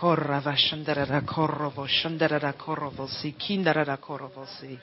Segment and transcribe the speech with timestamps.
[0.00, 4.78] Korava shandarada korovo shandarada korovo si kindarada korovo si.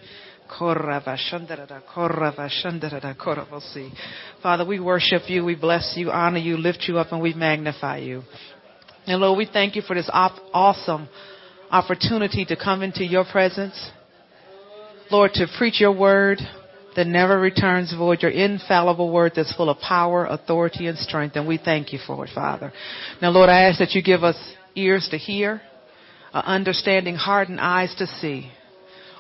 [0.47, 3.91] Korava shandarada korava shandarada korovo si.
[4.43, 7.97] Father, we worship you, we bless you, honor you, lift you up, and we magnify
[7.97, 8.21] you.
[9.07, 11.09] And Lord, we thank you for this op- awesome
[11.71, 13.89] opportunity to come into your presence.
[15.09, 16.39] Lord, to preach your word
[16.95, 21.35] that never returns void, your infallible word that's full of power, authority, and strength.
[21.37, 22.71] And we thank you for it, Father.
[23.19, 24.35] Now, Lord, I ask that you give us
[24.77, 25.61] ears to hear,
[26.33, 28.51] an understanding heart and eyes to see.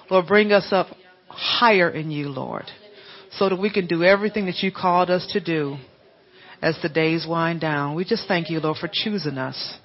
[0.09, 0.87] Lord, bring us up
[1.27, 2.65] higher in you, Lord,
[3.31, 5.77] so that we can do everything that you called us to do
[6.61, 7.95] as the days wind down.
[7.95, 9.77] We just thank you, Lord, for choosing us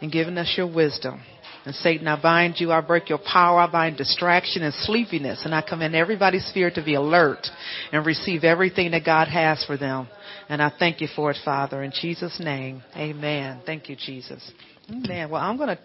[0.00, 1.20] and giving us your wisdom.
[1.66, 5.54] And Satan, I bind you, I break your power, I bind distraction and sleepiness, and
[5.54, 7.46] I command everybody's spirit to be alert
[7.92, 10.08] and receive everything that God has for them.
[10.48, 12.82] And I thank you for it, Father, in Jesus' name.
[12.96, 13.60] Amen.
[13.66, 14.50] Thank you, Jesus.
[14.90, 15.30] Amen.
[15.30, 15.78] Well, I'm going to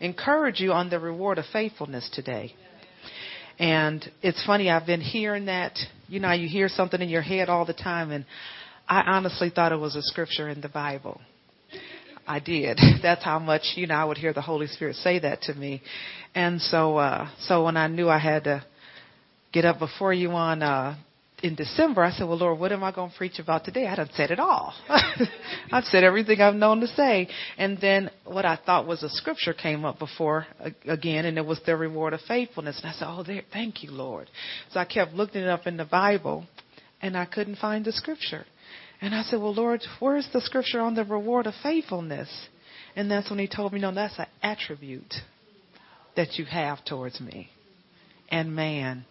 [0.00, 2.52] encourage you on the reward of faithfulness today.
[3.60, 5.78] And it's funny, I've been hearing that.
[6.08, 8.24] You know, you hear something in your head all the time, and
[8.88, 11.20] I honestly thought it was a scripture in the Bible.
[12.26, 12.80] I did.
[13.02, 15.82] That's how much, you know, I would hear the Holy Spirit say that to me.
[16.34, 18.64] And so, uh, so when I knew I had to
[19.52, 20.96] get up before you on, uh,
[21.42, 23.86] in December, I said, well, Lord, what am I going to preach about today?
[23.86, 24.74] I done said it all.
[25.72, 27.28] I've said everything I've known to say.
[27.56, 30.46] And then what I thought was a scripture came up before
[30.84, 32.80] again, and it was the reward of faithfulness.
[32.80, 34.28] And I said, oh, there, thank you, Lord.
[34.72, 36.46] So I kept looking it up in the Bible,
[37.00, 38.44] and I couldn't find the scripture.
[39.00, 42.28] And I said, well, Lord, where's the scripture on the reward of faithfulness?
[42.96, 45.14] And that's when he told me, no, that's an attribute
[46.16, 47.48] that you have towards me
[48.30, 49.04] and man.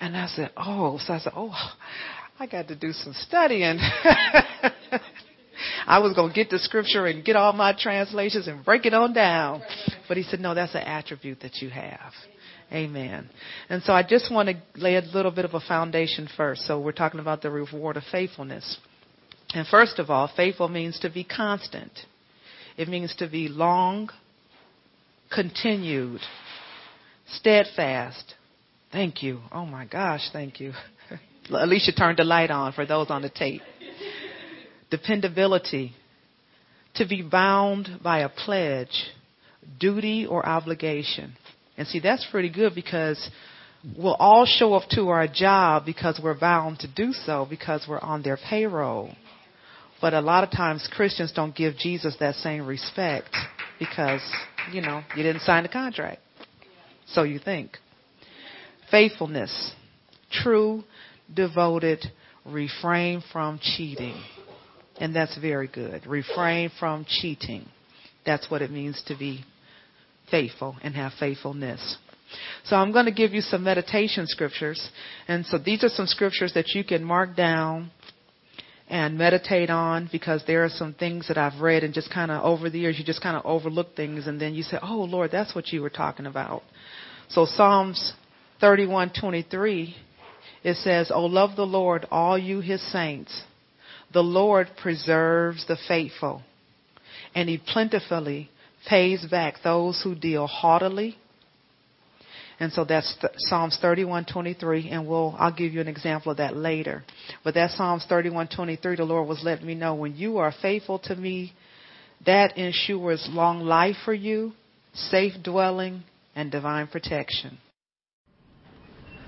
[0.00, 1.54] And I said, oh, so I said, oh,
[2.38, 3.78] I got to do some studying.
[5.86, 8.94] I was going to get the scripture and get all my translations and break it
[8.94, 9.62] on down.
[10.08, 12.12] But he said, no, that's an attribute that you have.
[12.72, 13.28] Amen.
[13.68, 16.62] And so I just want to lay a little bit of a foundation first.
[16.62, 18.78] So we're talking about the reward of faithfulness.
[19.52, 21.90] And first of all, faithful means to be constant.
[22.76, 24.10] It means to be long,
[25.34, 26.20] continued,
[27.26, 28.34] steadfast,
[28.92, 29.40] Thank you.
[29.52, 30.72] Oh my gosh, thank you.
[31.50, 33.62] Alicia turned the light on for those on the tape.
[34.90, 35.92] Dependability.
[36.96, 39.10] To be bound by a pledge,
[39.78, 41.36] duty, or obligation.
[41.76, 43.30] And see, that's pretty good because
[43.96, 48.00] we'll all show up to our job because we're bound to do so because we're
[48.00, 49.14] on their payroll.
[50.00, 53.28] But a lot of times Christians don't give Jesus that same respect
[53.78, 54.22] because,
[54.72, 56.20] you know, you didn't sign the contract.
[57.06, 57.78] So you think
[58.90, 59.72] faithfulness,
[60.30, 60.84] true,
[61.32, 62.04] devoted,
[62.44, 64.20] refrain from cheating.
[64.98, 66.06] And that's very good.
[66.06, 67.66] Refrain from cheating.
[68.26, 69.44] That's what it means to be
[70.30, 71.96] faithful and have faithfulness.
[72.64, 74.90] So I'm going to give you some meditation scriptures.
[75.26, 77.90] And so these are some scriptures that you can mark down
[78.88, 82.44] and meditate on because there are some things that I've read and just kind of
[82.44, 85.30] over the years you just kind of overlook things and then you say, "Oh Lord,
[85.30, 86.62] that's what you were talking about."
[87.28, 88.14] So Psalms
[88.60, 89.94] 31:23
[90.62, 93.42] it says, "Oh love the Lord, all you his saints.
[94.12, 96.42] The Lord preserves the faithful,
[97.34, 98.50] and he plentifully
[98.86, 101.16] pays back those who deal haughtily."
[102.58, 103.16] And so that's
[103.48, 107.02] Psalms 31:23 and we'll I'll give you an example of that later.
[107.42, 111.16] But that Psalms 31:23 the Lord was letting me know when you are faithful to
[111.16, 111.54] me,
[112.26, 114.52] that ensures long life for you,
[114.92, 116.02] safe dwelling,
[116.36, 117.56] and divine protection.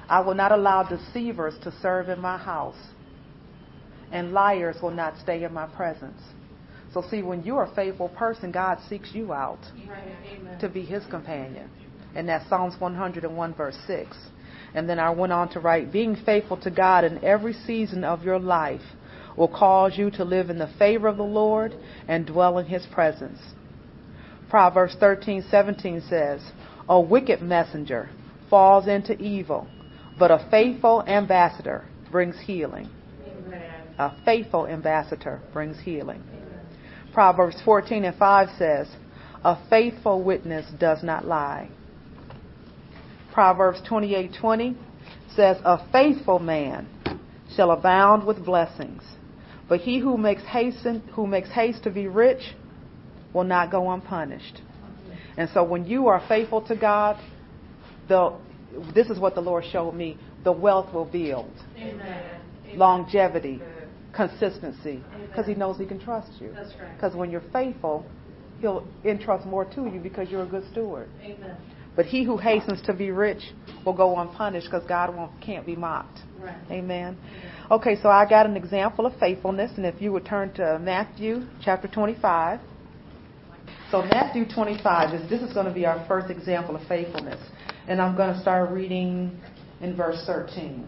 [0.08, 2.76] I will not allow deceivers to serve in my house,
[4.10, 6.20] and liars will not stay in my presence.
[6.92, 10.60] So, see, when you're a faithful person, God seeks you out right.
[10.60, 11.70] to be his companion.
[12.14, 14.16] And that's Psalms 101, verse 6.
[14.74, 18.22] And then I went on to write, being faithful to God in every season of
[18.22, 18.82] your life
[19.36, 21.74] will cause you to live in the favor of the Lord
[22.08, 23.38] and dwell in his presence.
[24.50, 26.42] Proverbs 13:17 says,
[26.88, 28.10] "A wicked messenger
[28.50, 29.66] falls into evil,
[30.22, 32.88] but a faithful ambassador brings healing.
[33.26, 33.72] Amen.
[33.98, 36.22] A faithful ambassador brings healing.
[36.32, 36.60] Amen.
[37.12, 38.86] Proverbs 14 and 5 says,
[39.42, 41.70] A faithful witness does not lie.
[43.32, 44.76] Proverbs 28:20
[45.34, 46.86] says, A faithful man
[47.56, 49.02] shall abound with blessings,
[49.68, 52.54] but he who makes hasten who makes haste to be rich
[53.34, 54.62] will not go unpunished.
[55.36, 57.20] And so when you are faithful to God,
[58.06, 58.38] the
[58.94, 60.18] this is what the Lord showed me.
[60.44, 61.52] The wealth will build.
[61.76, 62.40] Amen.
[62.74, 63.60] Longevity,
[64.14, 66.48] consistency, because He knows He can trust you.
[66.48, 67.14] Because right.
[67.14, 68.06] when you're faithful,
[68.62, 71.08] he'll entrust more to you because you're a good steward.
[71.20, 71.56] Amen.
[71.94, 73.42] But he who hastens to be rich
[73.84, 76.20] will go unpunished because God won't, can't be mocked.
[76.40, 76.56] Right.
[76.70, 77.18] Amen.
[77.70, 81.46] Okay, so I got an example of faithfulness, and if you would turn to Matthew
[81.62, 82.60] chapter 25.
[83.90, 87.40] So Matthew 25 is this is going to be our first example of faithfulness,
[87.88, 89.38] and I'm going to start reading
[89.80, 90.86] in verse 13.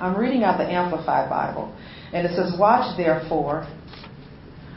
[0.00, 1.74] I'm reading out the Amplified Bible,
[2.12, 3.66] and it says, "Watch therefore,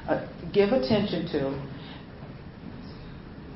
[0.08, 1.72] uh, give attention to."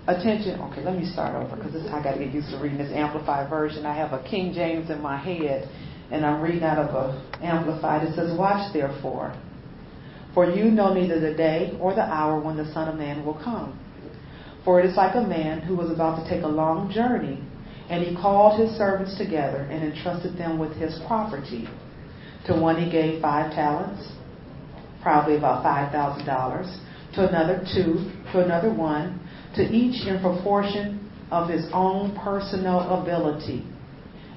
[0.08, 0.62] Attention.
[0.62, 3.50] Okay, let me start over because I got to get used to reading this amplified
[3.50, 3.88] version.
[3.88, 5.68] I have a King James in my head,
[6.12, 8.08] and I'm reading out of a amplified.
[8.08, 9.34] It says, "Watch therefore,
[10.36, 13.34] for you know neither the day or the hour when the Son of Man will
[13.44, 13.80] come.
[14.66, 17.40] For it is like a man who was about to take a long journey,
[17.90, 21.70] and he called his servants together and entrusted them with his property.
[22.48, 24.12] To one he gave five talents,
[25.02, 26.66] probably about five thousand dollars.
[27.14, 28.12] To another two.
[28.34, 29.22] To another one."
[29.56, 33.66] to each in proportion of his own personal ability.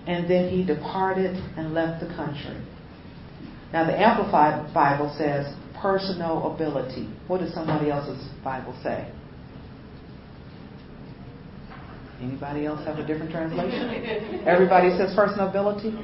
[0.06, 2.56] And then he departed and left the country.
[3.72, 7.08] Now, the Amplified Bible says personal ability.
[7.26, 9.12] What does somebody else's Bible say?
[12.20, 14.42] Anybody else have a different translation?
[14.46, 15.94] Everybody says personal ability?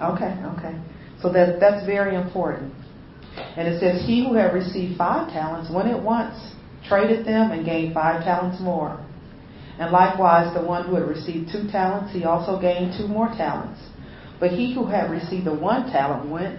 [0.00, 0.76] Okay, okay.
[1.22, 2.74] So that, that's very important.
[3.56, 6.36] And it says, He who had received five talents went at once,
[6.88, 9.00] traded them, and gained five talents more.
[9.78, 13.80] And likewise, the one who had received two talents, he also gained two more talents.
[14.38, 16.58] But he who had received the one talent went,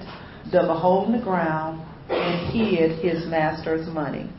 [0.52, 4.30] dug a hole in the ground, and hid his master's money.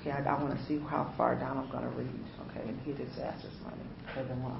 [0.00, 2.08] Okay, I, I want to see how far down I'm going to read.
[2.50, 3.76] Okay, and hid his master's money.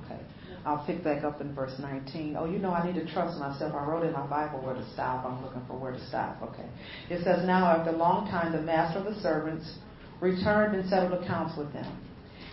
[0.05, 0.23] Okay,
[0.65, 2.37] I'll pick back up in verse 19.
[2.39, 3.75] Oh, you know, I need to trust myself.
[3.75, 5.25] I wrote in my Bible where to stop.
[5.25, 6.41] I'm looking for where to stop.
[6.43, 6.69] Okay.
[7.09, 9.79] It says, Now after a long time, the master of the servants
[10.21, 12.01] returned and settled accounts with them.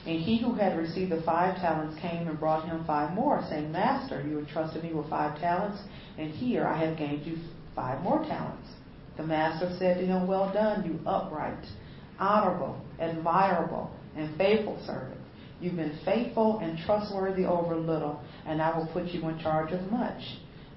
[0.07, 3.71] And he who had received the five talents came and brought him five more, saying,
[3.71, 5.81] Master, you entrusted me with five talents,
[6.17, 7.37] and here I have gained you
[7.75, 8.69] five more talents.
[9.17, 11.65] The master said to him, Well done, you upright,
[12.19, 15.16] honorable, admirable, and faithful servant.
[15.59, 19.91] You've been faithful and trustworthy over little, and I will put you in charge of
[19.91, 20.21] much.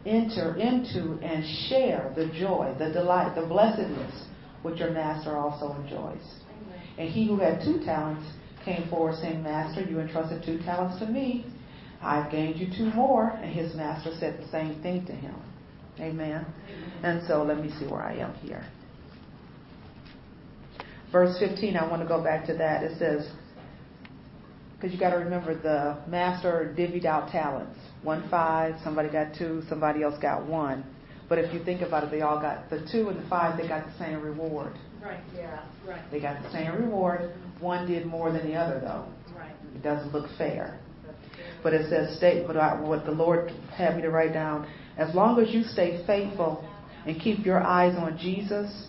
[0.07, 4.25] Enter into and share the joy, the delight, the blessedness
[4.63, 6.23] which your master also enjoys.
[6.99, 8.27] And he who had two talents
[8.65, 11.47] came forward saying, Master, you entrusted two talents to me.
[12.03, 13.29] I've gained you two more.
[13.29, 15.35] And his master said the same thing to him.
[15.99, 16.47] Amen.
[17.03, 18.67] And so let me see where I am here.
[21.13, 22.83] Verse 15, I want to go back to that.
[22.83, 23.31] It says,
[24.81, 27.79] because you got to remember the master divvied out talents.
[28.03, 30.85] One five, somebody got two, somebody else got one.
[31.29, 33.69] But if you think about it, they all got the two and the five, they
[33.69, 34.73] got the same reward.
[35.03, 36.03] Right, yeah, right.
[36.11, 37.33] They got the same reward.
[37.61, 39.07] One did more than the other, though.
[39.37, 39.53] Right.
[39.75, 40.81] It doesn't look fair.
[41.63, 44.67] But it says, state, but I, what the Lord had me to write down,
[44.97, 46.67] as long as you stay faithful
[47.07, 48.89] and keep your eyes on Jesus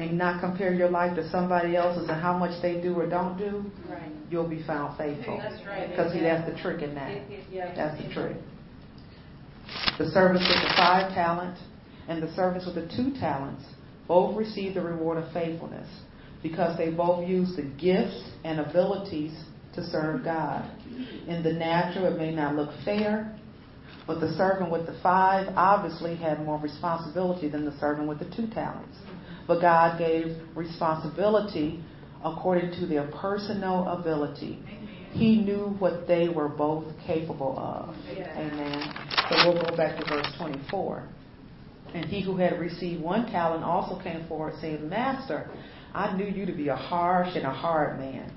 [0.00, 3.36] and not compare your life to somebody else's and how much they do or don't
[3.36, 4.00] do, Right.
[4.30, 5.36] you'll be found faithful.
[5.38, 5.90] That's right.
[5.90, 7.10] Because see, that's the trick in that.
[7.10, 7.74] It- it- yeah.
[7.74, 8.36] That's the trick.
[9.98, 11.56] The servants with the five talent
[12.08, 13.64] and the servants with the two talents
[14.08, 15.88] both received the reward of faithfulness
[16.42, 19.32] because they both used the gifts and abilities
[19.74, 20.64] to serve God.
[21.28, 23.32] In the natural, it may not look fair,
[24.06, 28.24] but the servant with the five obviously had more responsibility than the servant with the
[28.34, 28.96] two talents.
[29.50, 31.82] But God gave responsibility
[32.24, 34.62] according to their personal ability.
[35.10, 37.96] He knew what they were both capable of.
[38.16, 38.94] Amen.
[39.28, 41.02] So we'll go back to verse 24.
[41.94, 45.50] And he who had received one talent also came forward, saying, Master,
[45.92, 48.32] I knew you to be a harsh and a hard man,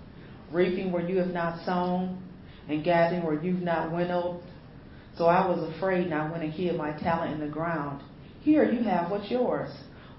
[0.52, 2.24] reaping where you have not sown,
[2.68, 4.42] and gathering where you've not winnowed.
[5.16, 8.02] So I was afraid, and I went and hid my talent in the ground.
[8.42, 9.70] Here you have what's yours.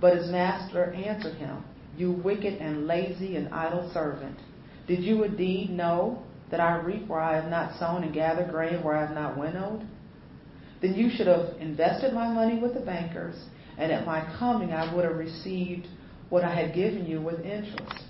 [0.00, 1.64] But his master answered him,
[1.96, 4.36] You wicked and lazy and idle servant.
[4.86, 8.82] Did you indeed know that I reap where I have not sown and gather grain
[8.82, 9.86] where I have not winnowed?
[10.82, 13.36] Then you should have invested my money with the bankers,
[13.78, 15.86] and at my coming I would have received
[16.28, 18.02] what I had given you with interest.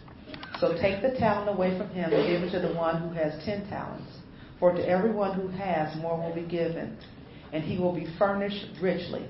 [0.58, 3.44] So take the talent away from him and give it to the one who has
[3.44, 4.10] ten talents.
[4.58, 6.96] For to everyone who has, more will be given,
[7.52, 9.26] and he will be furnished richly,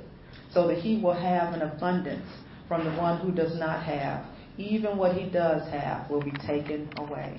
[0.52, 2.26] so that he will have an abundance
[2.68, 4.24] from the one who does not have.
[4.56, 7.36] Even what he does have will be taken away.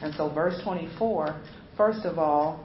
[0.00, 1.40] And so, verse 24,
[1.76, 2.64] first of all,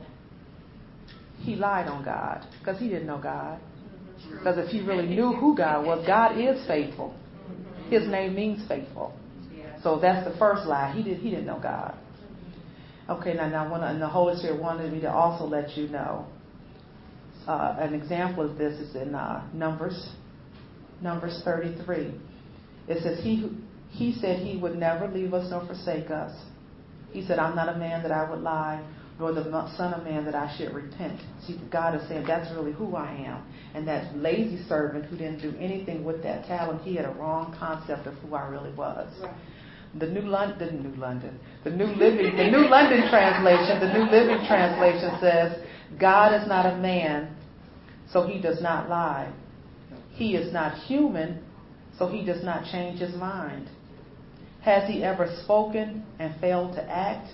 [1.39, 3.59] he lied on God because he didn't know God.
[4.37, 7.15] Because if he really knew who God was, God is faithful.
[7.89, 9.13] His name means faithful.
[9.83, 10.93] So that's the first lie.
[10.95, 11.97] He did he didn't know God.
[13.09, 16.27] Okay, now now when, and the Holy Spirit wanted me to also let you know.
[17.47, 20.11] Uh, an example of this is in uh, Numbers,
[21.01, 22.13] Numbers 33.
[22.87, 23.49] It says he
[23.91, 26.33] he said he would never leave us nor forsake us.
[27.11, 28.81] He said, I'm not a man that I would lie,
[29.19, 29.43] nor the
[29.75, 31.19] son of man that I should repent.
[31.45, 33.43] See, God is saying that's really who I am.
[33.75, 37.55] And that lazy servant who didn't do anything with that talent, he had a wrong
[37.59, 39.13] concept of who I really was.
[39.21, 39.35] Right.
[39.99, 44.45] The New London, New London, the New Living, the New London translation, the New Living
[44.47, 45.67] translation says,
[45.99, 47.35] God is not a man,
[48.13, 49.33] so he does not lie.
[50.21, 51.43] He is not human,
[51.97, 53.67] so he does not change his mind.
[54.61, 57.27] Has he ever spoken and failed to act?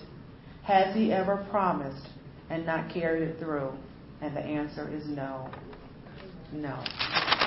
[0.63, 2.08] Has he ever promised
[2.50, 3.74] and not carried it through?
[4.22, 5.50] And the answer is no.
[6.53, 6.82] No.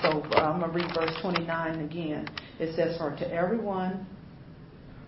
[0.03, 2.29] So uh, I'm going to read verse 29 again.
[2.59, 4.07] It says, For to everyone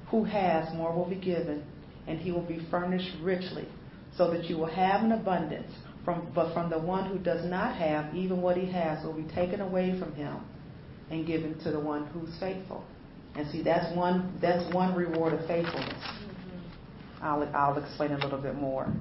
[0.08, 1.62] who has, more will be given,
[2.06, 3.68] and he will be furnished richly,
[4.16, 5.74] so that you will have an abundance.
[6.04, 9.32] From, but from the one who does not have, even what he has will be
[9.34, 10.36] taken away from him
[11.10, 12.84] and given to the one who's faithful.
[13.34, 15.94] And see, that's one that's one reward of faithfulness.
[15.94, 17.24] Mm-hmm.
[17.24, 18.92] I'll I'll explain a little bit more.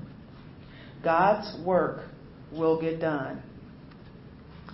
[1.03, 2.05] God's work
[2.51, 3.41] will get done.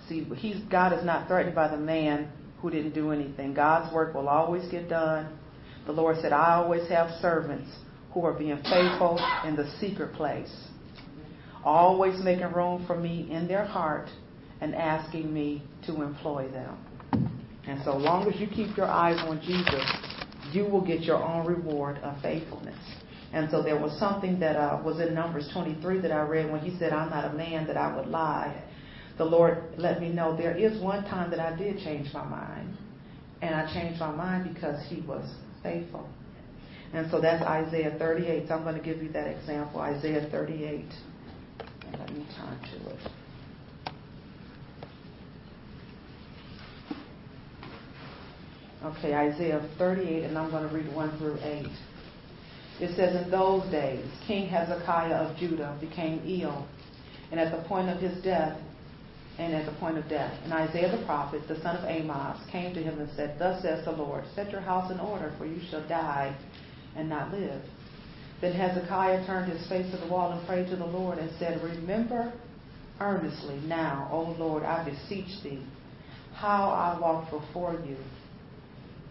[0.08, 2.30] See, he's God is not threatened by the man
[2.60, 3.54] who didn't do anything.
[3.54, 5.38] God's work will always get done.
[5.86, 7.70] The Lord said, I always have servants
[8.12, 10.52] who are being faithful in the secret place,
[11.68, 14.08] always making room for me in their heart
[14.60, 16.78] and asking me to employ them.
[17.66, 19.84] And so long as you keep your eyes on Jesus,
[20.52, 22.78] you will get your own reward of faithfulness.
[23.32, 26.60] And so there was something that uh, was in Numbers 23 that I read when
[26.60, 28.64] he said, I'm not a man that I would lie.
[29.18, 32.78] The Lord let me know there is one time that I did change my mind.
[33.42, 35.30] And I changed my mind because he was
[35.62, 36.08] faithful.
[36.94, 38.48] And so that's Isaiah 38.
[38.48, 39.80] So I'm going to give you that example.
[39.80, 40.86] Isaiah 38.
[42.08, 43.00] Let me turn to it.
[48.82, 51.66] Okay, Isaiah 38, and I'm going to read 1 through 8.
[52.80, 56.66] It says, In those days, King Hezekiah of Judah became ill,
[57.30, 58.58] and at the point of his death,
[59.36, 60.32] and at the point of death.
[60.44, 63.84] And Isaiah the prophet, the son of Amos, came to him and said, Thus says
[63.84, 66.34] the Lord, Set your house in order, for you shall die
[66.96, 67.60] and not live.
[68.40, 71.62] Then Hezekiah turned his face to the wall and prayed to the Lord and said,
[71.62, 72.32] Remember
[73.00, 75.64] earnestly now, O Lord, I beseech thee,
[76.34, 77.96] how I walked before you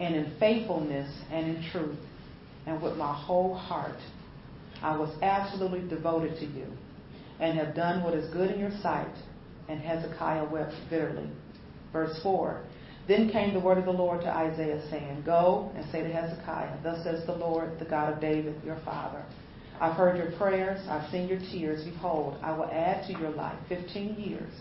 [0.00, 1.98] and in faithfulness and in truth
[2.66, 3.98] and with my whole heart.
[4.82, 6.66] I was absolutely devoted to you
[7.40, 9.14] and have done what is good in your sight.
[9.68, 11.28] And Hezekiah wept bitterly.
[11.92, 12.62] Verse 4
[13.08, 16.82] Then came the word of the Lord to Isaiah, saying, Go and say to Hezekiah,
[16.82, 19.24] Thus says the Lord, the God of David, your father.
[19.80, 21.84] I've heard your prayers, I've seen your tears.
[21.84, 24.52] Behold, I will add to your life fifteen years,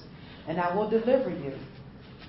[0.47, 1.53] and I will deliver you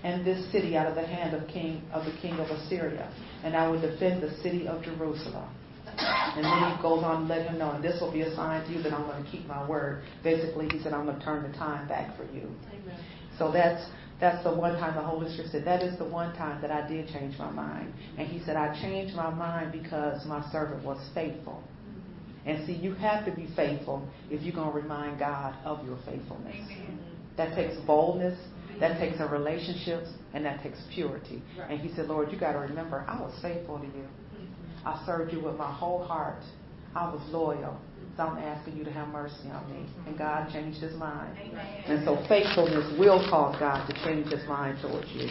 [0.05, 3.13] and this city out of the hand of king of the king of Assyria,
[3.45, 5.49] and I will defend the city of Jerusalem.
[5.87, 8.65] And then he goes on to let him know, and this will be a sign
[8.67, 10.05] to you that I'm going to keep my word.
[10.23, 12.49] Basically, he said, I'm going to turn the time back for you.
[12.73, 13.05] Amen.
[13.37, 13.85] So that's
[14.21, 16.87] that's the one time the Holy Spirit said, that is the one time that I
[16.89, 17.93] did change my mind.
[18.19, 21.63] And he said, I changed my mind because my servant was faithful.
[22.45, 25.99] And see, you have to be faithful if you're going to remind God of your
[26.05, 26.57] faithfulness.
[26.57, 26.99] Amen.
[27.37, 28.39] That takes boldness.
[28.81, 31.43] That takes a relationship and that takes purity.
[31.59, 31.73] Right.
[31.73, 34.07] And he said, Lord, you got to remember, I was faithful to you.
[34.85, 36.43] I served you with my whole heart.
[36.95, 37.81] I was loyal.
[38.19, 39.87] So I'm asking you to have mercy on me.
[39.87, 40.09] Mm-hmm.
[40.09, 41.39] And God changed his mind.
[41.41, 41.85] Amen.
[41.87, 45.29] And so faithfulness will cause God to change his mind towards you.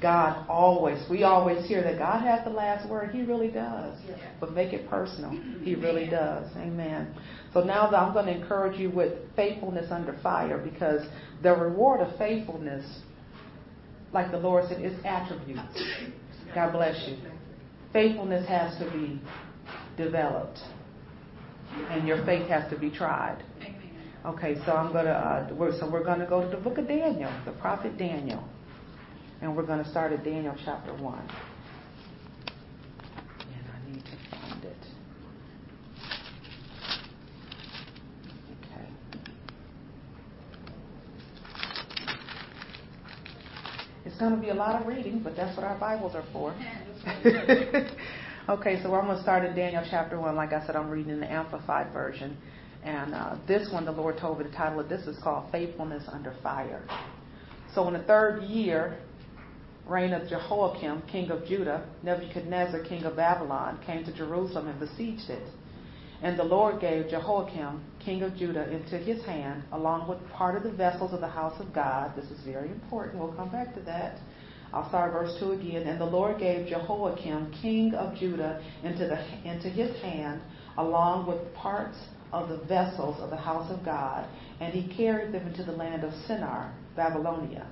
[0.00, 3.10] God always, we always hear that God has the last word.
[3.10, 3.98] He really does.
[4.38, 5.32] But make it personal.
[5.64, 6.48] He really does.
[6.56, 7.12] Amen.
[7.52, 11.08] So now I'm going to encourage you with faithfulness under fire because
[11.42, 13.00] the reward of faithfulness,
[14.12, 15.82] like the Lord said, is attributes.
[16.54, 17.16] God bless you.
[17.92, 19.20] Faithfulness has to be
[19.96, 20.60] developed,
[21.90, 23.42] and your faith has to be tried.
[24.26, 27.30] Okay, so I'm gonna uh, we're, so we're gonna go to the book of Daniel,
[27.44, 28.42] the prophet Daniel,
[29.40, 31.22] and we're gonna start at Daniel chapter one.
[33.40, 34.76] And I need to find it.
[38.64, 38.88] Okay.
[44.04, 46.54] It's going to be a lot of reading, but that's what our Bibles are for.
[48.48, 50.34] okay, so I'm going to start in Daniel chapter 1.
[50.34, 52.36] Like I said, I'm reading in the Amplified Version.
[52.82, 56.04] And uh, this one, the Lord told me the title of this is called Faithfulness
[56.10, 56.82] Under Fire.
[57.74, 58.98] So in the third year,
[59.86, 65.28] reign of Jehoiakim, king of Judah, Nebuchadnezzar, king of Babylon, came to Jerusalem and besieged
[65.28, 65.46] it.
[66.22, 70.62] And the Lord gave Jehoiakim, king of Judah, into his hand, along with part of
[70.62, 72.12] the vessels of the house of God.
[72.16, 73.18] This is very important.
[73.18, 74.18] We'll come back to that.
[74.72, 75.86] I'll start verse 2 again.
[75.86, 80.42] And the Lord gave Jehoiakim, king of Judah, into, the, into his hand,
[80.76, 81.96] along with parts
[82.32, 84.28] of the vessels of the house of God,
[84.60, 87.66] and he carried them into the land of Shinar, Babylonia,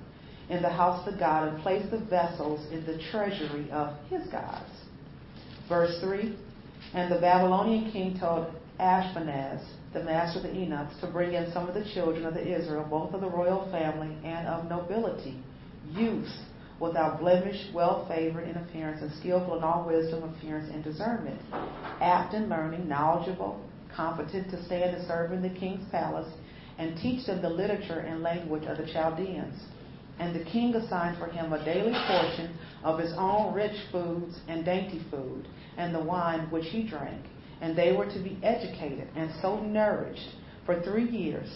[0.48, 4.70] in the house of God, and placed the vessels in the treasury of his gods.
[5.68, 6.34] Verse 3
[6.94, 8.46] And the Babylonian king told
[8.80, 9.62] Ashpenaz,
[9.92, 12.86] the master of the eunuchs, to bring in some of the children of the Israel,
[12.88, 15.42] both of the royal family and of nobility,
[15.90, 16.38] youths
[16.80, 21.40] without blemish, well favored in appearance, and skillful in all wisdom, appearance, and discernment,
[22.00, 23.60] apt in learning, knowledgeable,
[23.94, 26.30] competent to stand and serve in the king's palace,
[26.78, 29.58] and teach them the literature and language of the Chaldeans.
[30.18, 34.64] And the king assigned for him a daily portion of his own rich foods and
[34.64, 37.24] dainty food, and the wine which he drank.
[37.60, 40.34] And they were to be educated and so nourished
[40.66, 41.48] for three years,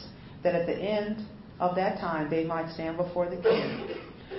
[0.42, 1.26] that at the end
[1.58, 3.88] of that time they might stand before the king.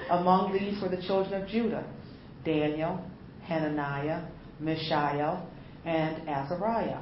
[0.10, 1.86] Among these were the children of Judah
[2.44, 3.04] Daniel,
[3.44, 4.24] Hananiah,
[4.60, 5.48] Mishael,
[5.86, 7.02] and Azariah.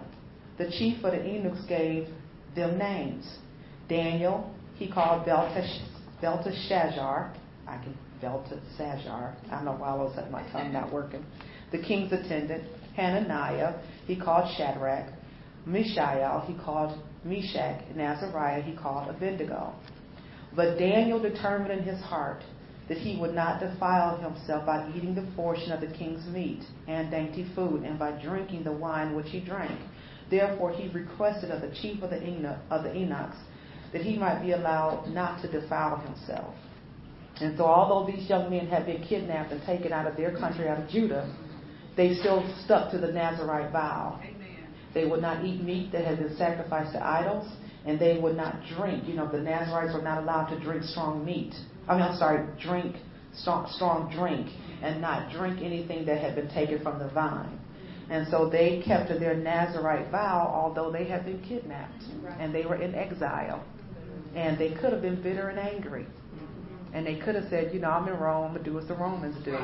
[0.58, 2.08] The chief of the eunuchs gave
[2.56, 3.26] them names.
[3.88, 7.34] Daniel, he called Belteshazzar.
[7.68, 9.36] I can Belteshazzar.
[9.50, 11.26] I don't know why I was at my tongue not working.
[11.72, 12.64] The king's attendant.
[12.96, 15.14] Hananiah, he called Shadrach.
[15.66, 17.84] Mishael, he called Meshach.
[17.90, 19.74] And Azariah, he called Abednego.
[20.56, 22.44] But Daniel determined in his heart
[22.90, 27.12] that he would not defile himself by eating the portion of the king's meat and
[27.12, 29.80] dainty food, and by drinking the wine which he drank.
[30.30, 33.38] Therefore he requested of the chief of the, eunuch, of the eunuchs
[33.94, 36.54] that he might be allowed not to defile himself.
[37.42, 40.68] And so, although these young men had been kidnapped and taken out of their country,
[40.68, 41.34] out of Judah,
[41.96, 44.20] they still stuck to the Nazarite vow.
[44.22, 44.68] Amen.
[44.94, 47.48] They would not eat meat that had been sacrificed to idols,
[47.86, 49.08] and they would not drink.
[49.08, 51.54] You know, the Nazarites were not allowed to drink strong meat.
[51.90, 52.96] I mean, I'm sorry, drink
[53.34, 54.48] strong, strong drink,
[54.82, 57.60] and not drink anything that had been taken from the vine.
[58.10, 62.04] And so they kept to their Nazarite vow, although they had been kidnapped
[62.40, 63.64] and they were in exile.
[64.36, 66.06] And they could have been bitter and angry.
[66.92, 69.36] And they could have said, you know, I'm in Rome, to do as the Romans
[69.46, 69.58] do.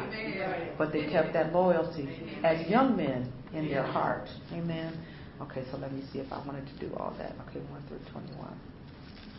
[0.77, 2.07] But they kept that loyalty
[2.43, 4.29] as young men in their heart.
[4.53, 4.93] Amen.
[5.41, 7.33] Okay, so let me see if I wanted to do all that.
[7.49, 8.59] Okay, 1 through 21.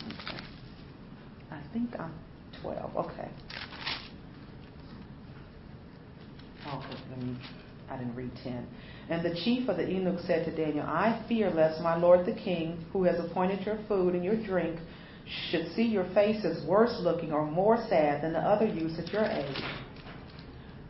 [0.08, 0.44] Okay.
[1.52, 2.12] I think I'm
[2.66, 2.96] 12.
[2.96, 3.28] Okay.
[6.66, 7.36] Oh, okay, let me,
[7.88, 8.66] I didn't read 10.
[9.08, 12.34] And the chief of the eunuchs said to Daniel, I fear lest my lord the
[12.34, 14.80] king, who has appointed your food and your drink,
[15.50, 19.24] should see your faces worse looking or more sad than the other youths at your
[19.24, 19.62] age.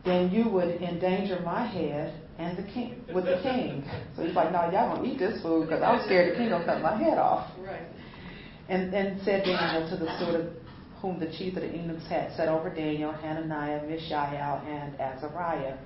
[0.03, 3.83] Then you would endanger my head and the king with the king.
[4.15, 6.63] So he's like, No, y'all don't eat this food because I'm scared the king will
[6.63, 7.51] cut my head off.
[7.59, 7.81] Right.
[8.69, 10.53] And and said Daniel to the steward
[11.01, 15.77] whom the chief of the eunuchs had set over Daniel, Hananiah, Mishael, and Azariah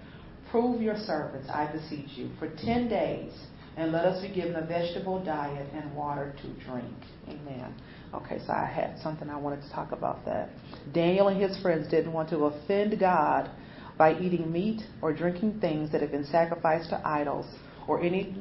[0.52, 3.32] Prove your servants, I beseech you, for ten days,
[3.78, 6.93] and let us be given a vegetable diet and water to drink.
[7.30, 7.74] Amen.
[8.13, 10.50] Okay, so I had something I wanted to talk about that.
[10.93, 13.50] Daniel and his friends didn't want to offend God
[13.97, 17.45] by eating meat or drinking things that had been sacrificed to idols
[17.88, 18.36] or any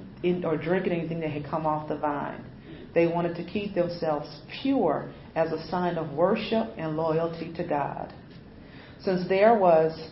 [0.45, 2.45] or drinking anything that had come off the vine.
[2.93, 4.29] They wanted to keep themselves
[4.61, 8.13] pure as a sign of worship and loyalty to God.
[9.03, 10.11] Since there was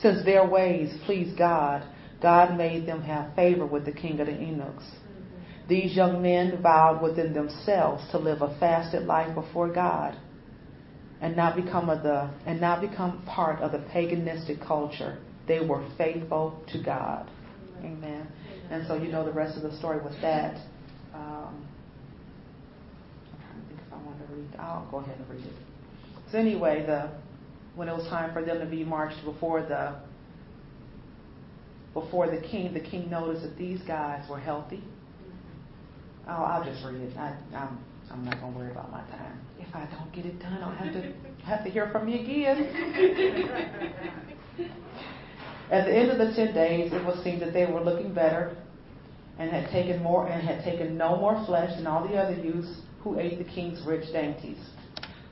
[0.00, 1.86] since their ways pleased God,
[2.22, 4.84] God made them have favor with the king of the eunuchs.
[5.68, 10.16] These young men vowed within themselves to live a fasted life before God
[11.20, 15.18] and not become of the and not become part of the paganistic culture.
[15.46, 17.30] They were faithful to God.
[17.80, 18.26] Amen.
[18.70, 20.56] And so you know the rest of the story with that.
[21.14, 21.66] Um,
[23.32, 24.60] I'm trying to think if I want to read.
[24.60, 25.52] I'll go ahead and read it.
[26.30, 27.10] So anyway, the
[27.74, 29.96] when it was time for them to be marched before the
[31.94, 34.82] before the king, the king noticed that these guys were healthy.
[36.28, 37.16] Oh, I'll just read it.
[37.16, 37.78] I, I'm
[38.10, 39.40] I'm not going to worry about my time.
[39.58, 41.12] If I don't get it done, I'll have to
[41.44, 42.58] have to hear from you again.
[45.70, 48.56] At the end of the ten days, it was seen that they were looking better,
[49.38, 52.80] and had taken more and had taken no more flesh than all the other youths
[53.02, 54.58] who ate the king's rich dainties.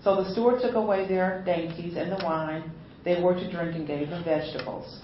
[0.02, 2.72] So the steward took away their dainties and the wine
[3.04, 5.00] they were to drink and gave them vegetables.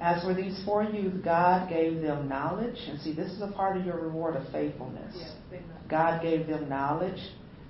[0.00, 2.76] As for these four youth, God gave them knowledge.
[2.88, 5.14] And see, this is a part of your reward of faithfulness.
[5.88, 7.20] God gave them knowledge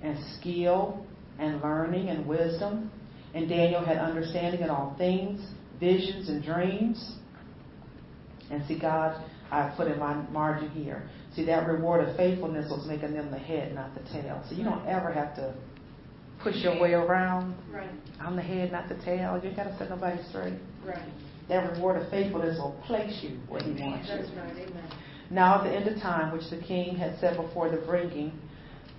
[0.01, 1.05] and skill
[1.37, 2.91] and learning and wisdom.
[3.35, 5.45] And Daniel had understanding in all things,
[5.79, 7.17] visions and dreams.
[8.49, 11.07] And see, God, I put in my margin here.
[11.35, 14.43] See, that reward of faithfulness was making them the head, not the tail.
[14.47, 15.55] So you don't ever have to
[16.41, 17.55] push your way around.
[17.71, 17.89] Right.
[18.19, 19.41] I'm the head, not the tail.
[19.43, 20.59] You got to set nobody straight.
[20.85, 20.99] Right.
[21.49, 24.17] That reward of faithfulness will place you where He wants you.
[24.17, 24.51] That's right.
[24.51, 24.91] Amen.
[25.29, 28.31] Now at the end of time, which the king had set before the bringing,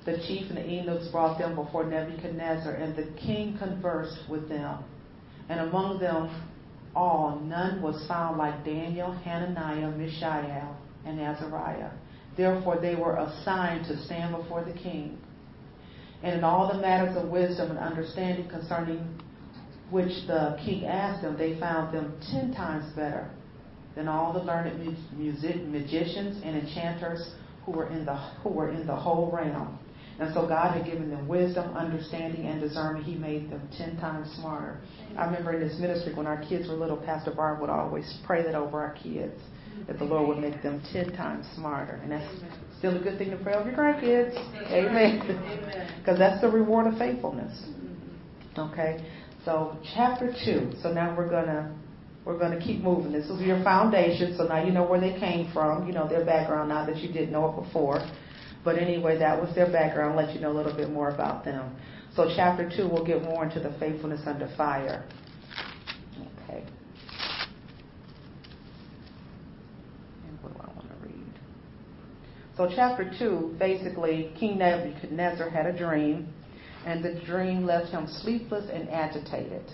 [0.04, 4.82] the chief and the eunuchs brought them before Nebuchadnezzar, and the king conversed with them.
[5.48, 6.28] And among them
[6.94, 11.90] all, none was found like Daniel, Hananiah, Mishael, and Azariah.
[12.36, 15.18] Therefore they were assigned to stand before the king.
[16.22, 19.20] And in all the matters of wisdom and understanding concerning
[19.90, 23.30] which the king asked them, they found them ten times better
[23.94, 28.86] than all the learned music, magicians and enchanters who were in the who were in
[28.86, 29.78] the whole realm.
[30.18, 33.04] And so God had given them wisdom, understanding, and discernment.
[33.04, 34.80] He made them ten times smarter.
[35.18, 38.42] I remember in this ministry when our kids were little, Pastor Barb would always pray
[38.44, 39.40] that over our kids,
[39.86, 42.00] that the Lord would make them ten times smarter.
[42.02, 42.34] And that's
[42.78, 44.36] still a good thing to pray over your grandkids.
[44.70, 45.98] Amen.
[45.98, 47.68] Because that's the reward of faithfulness.
[48.56, 49.04] Okay.
[49.44, 50.72] So chapter two.
[50.82, 51.74] So now we're gonna
[52.24, 53.12] we're going to keep moving.
[53.12, 56.24] This is your foundation, so now you know where they came from, you know their
[56.24, 58.00] background now that you didn't know it before.
[58.64, 60.18] But anyway, that was their background.
[60.18, 61.76] I'll let you know a little bit more about them.
[62.16, 65.04] So chapter 2, we'll get more into the faithfulness under fire.
[66.44, 66.64] Okay.
[70.26, 71.34] And what do I want to read?
[72.56, 76.32] So chapter 2, basically, King Nebuchadnezzar had a dream,
[76.86, 79.64] and the dream left him sleepless and agitated.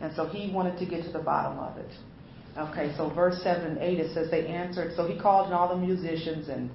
[0.00, 1.90] And so he wanted to get to the bottom of it.
[2.56, 4.92] Okay, so verse 7 and 8, it says they answered.
[4.96, 6.70] So he called in all the musicians and,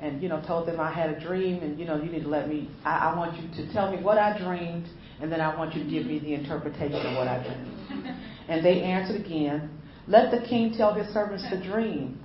[0.00, 2.28] and you know, told them I had a dream and, you know, you need to
[2.28, 4.88] let me, I, I want you to tell me what I dreamed
[5.20, 8.16] and then I want you to give me the interpretation of what I dreamed.
[8.48, 9.70] And they answered again,
[10.08, 12.18] let the king tell his servants the dream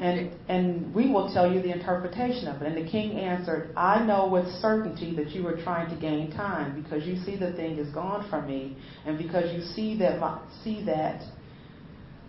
[0.00, 2.66] and, and we will tell you the interpretation of it.
[2.66, 6.82] And the king answered, I know with certainty that you are trying to gain time
[6.82, 8.76] because you see the thing is gone from me,
[9.06, 11.22] and because you see that my, see that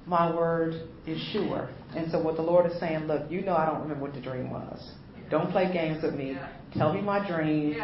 [0.06, 1.70] my word is sure.
[1.96, 4.22] And so what the Lord is saying, look, you know I don't remember what the
[4.22, 4.94] dream was.
[5.30, 6.38] Don't play games with me.
[6.78, 7.82] Tell me my dream,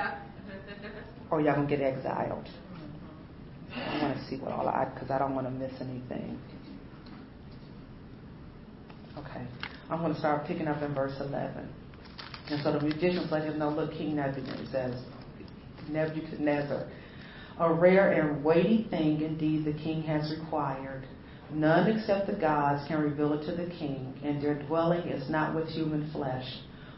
[1.31, 2.47] or y'all gonna get exiled.
[3.73, 6.37] I want to see what all I, because I don't want to miss anything.
[9.17, 9.45] Okay.
[9.91, 11.67] I'm going to start picking up in verse 11.
[12.49, 14.93] And so the magicians let him know, look, King Nebuchadnezzar,
[15.89, 16.87] Nebuchadnezzar,
[17.59, 21.05] a rare and weighty thing indeed the king has required.
[21.53, 25.53] None except the gods can reveal it to the king, and their dwelling is not
[25.53, 26.45] with human flesh.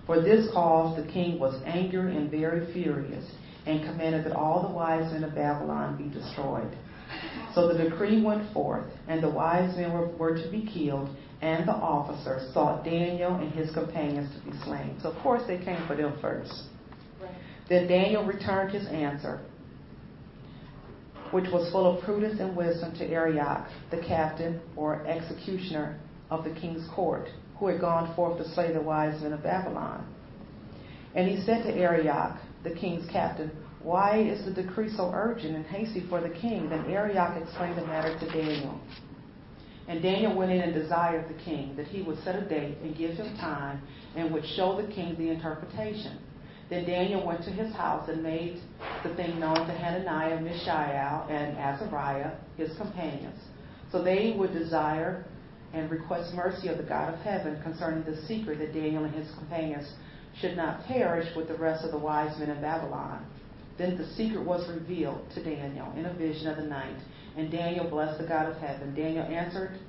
[0.05, 3.25] For this cause the king was angry and very furious,
[3.65, 6.77] and commanded that all the wise men of Babylon be destroyed.
[7.55, 11.09] So the decree went forth, and the wise men were, were to be killed,
[11.43, 14.97] and the officers sought Daniel and his companions to be slain.
[15.01, 16.53] So, of course, they came for them first.
[17.21, 17.31] Right.
[17.67, 19.41] Then Daniel returned his answer,
[21.31, 26.51] which was full of prudence and wisdom, to Arioch, the captain or executioner of the
[26.51, 27.27] king's court,
[27.59, 30.07] who had gone forth to slay the wise men of Babylon.
[31.13, 33.51] And he said to Arioch, the king's captain,
[33.81, 36.69] Why is the decree so urgent and hasty for the king?
[36.69, 38.79] Then Arioch explained the matter to Daniel.
[39.87, 42.95] And Daniel went in and desired the king that he would set a date and
[42.95, 43.81] give him time
[44.15, 46.17] and would show the king the interpretation.
[46.69, 48.61] Then Daniel went to his house and made
[49.03, 53.39] the thing known to Hananiah, Mishael, and Azariah, his companions.
[53.91, 55.25] So they would desire
[55.73, 59.29] and request mercy of the God of heaven concerning the secret that Daniel and his
[59.35, 59.91] companions
[60.39, 63.25] should not perish with the rest of the wise men in Babylon.
[63.77, 66.97] Then the secret was revealed to Daniel in a vision of the night.
[67.37, 68.93] And Daniel blessed the God of heaven.
[68.95, 69.79] Daniel answered,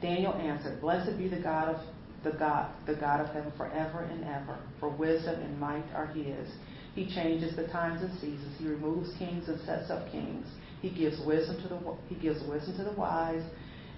[0.00, 1.80] Daniel answered, Blessed be the God of
[2.22, 4.58] the God, the God of heaven forever and ever.
[4.80, 6.48] For wisdom and might are his.
[6.94, 8.56] He changes the times and seasons.
[8.58, 10.46] He removes kings and sets up kings.
[10.80, 13.42] He gives wisdom to the he gives wisdom to the wise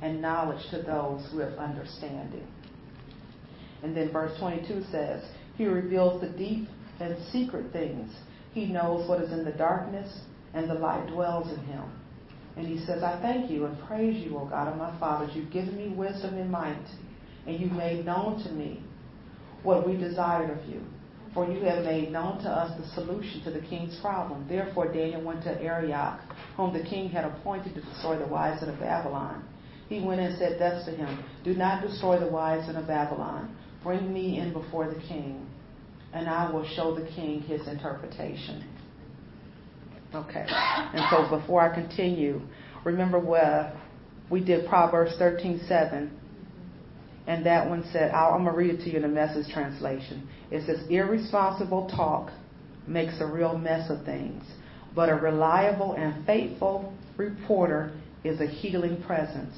[0.00, 2.46] and knowledge to those who have understanding.
[3.82, 5.24] And then verse 22 says,
[5.56, 6.68] He reveals the deep
[7.00, 8.12] and secret things.
[8.52, 10.20] He knows what is in the darkness,
[10.54, 11.84] and the light dwells in him.
[12.58, 15.30] And he says, I thank you and praise you, O God of my fathers.
[15.32, 16.84] You've given me wisdom and might,
[17.46, 18.82] and you've made known to me
[19.62, 20.82] what we desired of you.
[21.34, 24.44] For you have made known to us the solution to the king's problem.
[24.48, 26.18] Therefore Daniel went to Arioch,
[26.56, 29.44] whom the king had appointed to destroy the wise men of Babylon.
[29.88, 33.56] He went and said thus to him, Do not destroy the wise men of Babylon.
[33.84, 35.46] Bring me in before the king,
[36.12, 38.64] and I will show the king his interpretation.
[40.14, 40.46] Okay.
[40.48, 42.40] And so before I continue,
[42.84, 43.72] remember where
[44.30, 46.10] we did Proverbs 13:7,
[47.26, 50.26] and that one said, I'm gonna read it to you in the Message translation.
[50.50, 52.30] It says, "Irresponsible talk
[52.86, 54.44] makes a real mess of things,
[54.94, 57.92] but a reliable and faithful reporter
[58.24, 59.54] is a healing presence."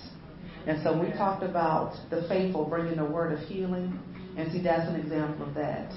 [0.66, 3.98] And so we talked about the faithful bringing the word of healing,
[4.36, 5.92] and see that's an example of that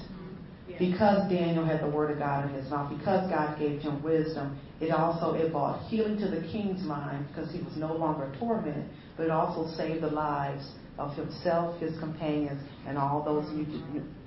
[0.79, 4.59] because Daniel had the word of God in his mouth, because God gave him wisdom,
[4.81, 8.85] it also it brought healing to the king's mind because he was no longer tormented,
[9.15, 13.49] but it also saved the lives of himself, his companions, and all those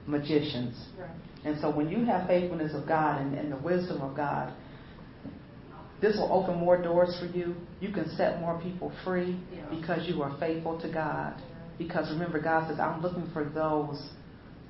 [0.07, 0.77] magicians.
[0.99, 1.11] Right.
[1.45, 4.53] And so when you have faithfulness of God and, and the wisdom of God,
[6.01, 7.55] this will open more doors for you.
[7.81, 9.65] You can set more people free yeah.
[9.71, 11.41] because you are faithful to God.
[11.79, 14.11] Because remember, God says, I'm looking for those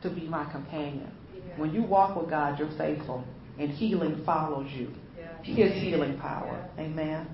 [0.03, 1.11] to be my companion.
[1.57, 3.25] When you walk with God, you're faithful,
[3.59, 4.91] and healing follows you.
[5.43, 6.69] His healing power.
[6.79, 7.27] Amen.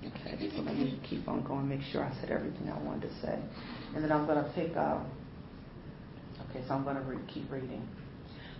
[0.00, 3.20] Okay, so let me keep on going, make sure I said everything I wanted to
[3.22, 3.38] say.
[3.94, 5.06] And then I'm going to pick up.
[6.50, 7.86] Okay, so I'm going to re- keep reading.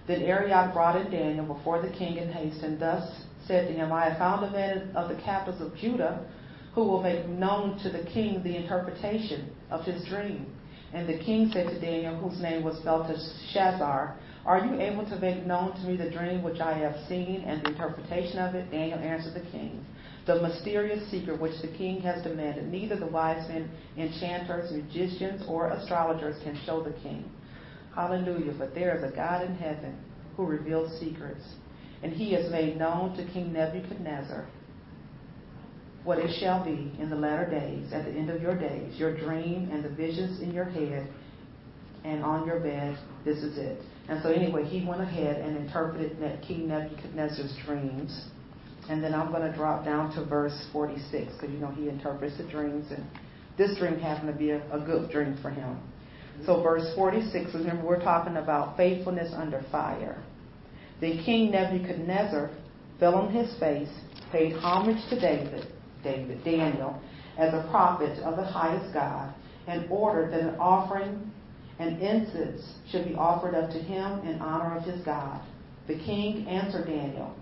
[0.06, 3.10] Then Arioch brought in Daniel before the king in haste, and thus
[3.46, 6.24] said to him, I have found a man of the captives of Judah
[6.74, 10.46] who will make known to the king the interpretation of his dream.
[10.92, 15.46] And the king said to Daniel, whose name was Belteshazzar, are you able to make
[15.46, 18.70] known to me the dream which I have seen and the interpretation of it?
[18.70, 19.84] Daniel answered the king.
[20.26, 25.70] The mysterious secret which the king has demanded, neither the wise men, enchanters, magicians, or
[25.70, 27.30] astrologers can show the king.
[27.94, 28.54] Hallelujah.
[28.58, 29.96] But there is a God in heaven
[30.36, 31.42] who reveals secrets.
[32.02, 34.46] And he has made known to King Nebuchadnezzar
[36.04, 39.16] what it shall be in the latter days, at the end of your days, your
[39.16, 41.08] dream and the visions in your head
[42.04, 42.98] and on your bed.
[43.24, 43.80] This is it.
[44.08, 48.26] And so, anyway, he went ahead and interpreted King Nebuchadnezzar's dreams.
[48.90, 52.36] And then I'm going to drop down to verse 46 because, you know, he interprets
[52.36, 52.86] the dreams.
[52.90, 53.04] And
[53.56, 55.78] this dream happened to be a, a good dream for him.
[56.44, 60.22] So, verse 46, remember, we're talking about faithfulness under fire.
[61.00, 62.50] Then King Nebuchadnezzar
[63.00, 63.88] fell on his face,
[64.30, 65.66] paid homage to David,
[66.02, 67.00] David, Daniel,
[67.38, 69.34] as a prophet of the highest God,
[69.66, 71.32] and ordered that an offering
[71.78, 75.42] and incense should be offered up to him in honor of his God.
[75.86, 77.34] The king answered Daniel,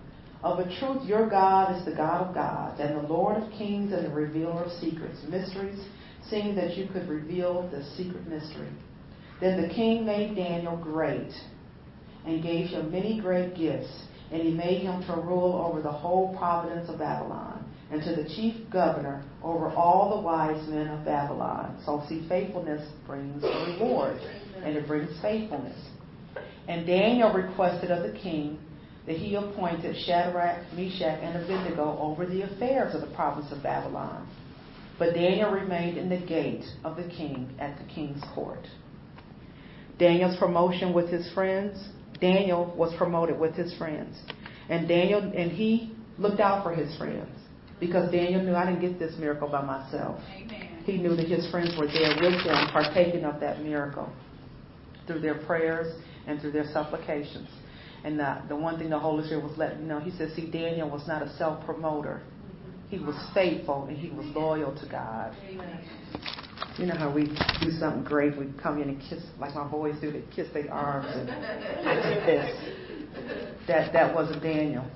[0.42, 3.92] Of a truth, your God is the God of gods, and the Lord of kings,
[3.92, 5.80] and the revealer of secrets, mysteries,
[6.28, 8.70] seeing that you could reveal the secret mystery.
[9.40, 11.32] Then the king made Daniel great,
[12.24, 13.90] and gave him many great gifts,
[14.30, 17.61] and he made him to rule over the whole province of Babylon
[17.92, 21.78] and to the chief governor over all the wise men of Babylon.
[21.84, 24.18] So, see, faithfulness brings reward,
[24.64, 25.78] and it brings faithfulness.
[26.68, 28.58] And Daniel requested of the king
[29.06, 34.26] that he appointed Shadrach, Meshach, and Abednego over the affairs of the province of Babylon.
[34.98, 38.66] But Daniel remained in the gate of the king at the king's court.
[39.98, 41.88] Daniel's promotion with his friends.
[42.20, 44.16] Daniel was promoted with his friends.
[44.70, 47.41] And Daniel and he looked out for his friends
[47.82, 50.20] because Daniel knew I didn't get this miracle by myself.
[50.32, 50.78] Amen.
[50.84, 54.08] He knew that his friends were there with him, partaking of that miracle
[55.08, 55.92] through their prayers
[56.28, 57.48] and through their supplications.
[58.04, 60.48] And the, the one thing the Holy Spirit was letting me know, he said, see,
[60.48, 62.22] Daniel was not a self promoter.
[62.88, 65.34] He was faithful and he was loyal to God.
[65.44, 65.84] Amen.
[66.78, 69.96] You know how we do something great, we come in and kiss, like my boys
[70.00, 72.56] do, they kiss their arms and this.
[73.66, 74.86] That, that wasn't Daniel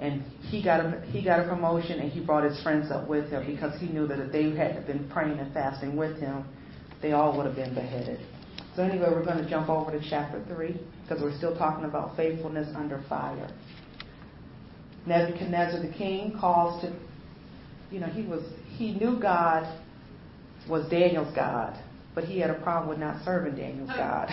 [0.00, 3.28] and he got a he got a promotion and he brought his friends up with
[3.28, 6.44] him because he knew that if they had been praying and fasting with him,
[7.02, 8.18] they all would have been beheaded.
[8.74, 12.16] So anyway, we're going to jump over to chapter three because we're still talking about
[12.16, 13.50] faithfulness under fire.
[15.06, 16.96] Nebuchadnezzar the king calls to,
[17.90, 18.42] you know, he was
[18.78, 19.66] he knew God
[20.66, 21.78] was Daniel's God,
[22.14, 24.30] but he had a problem with not serving Daniel's God.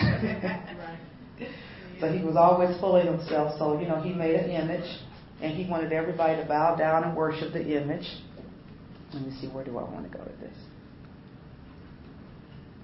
[2.00, 3.58] so he was always fooling himself.
[3.58, 4.88] So you know, he made an image
[5.40, 8.06] and he wanted everybody to bow down and worship the image.
[9.14, 10.56] Let me see, where do I want to go to this?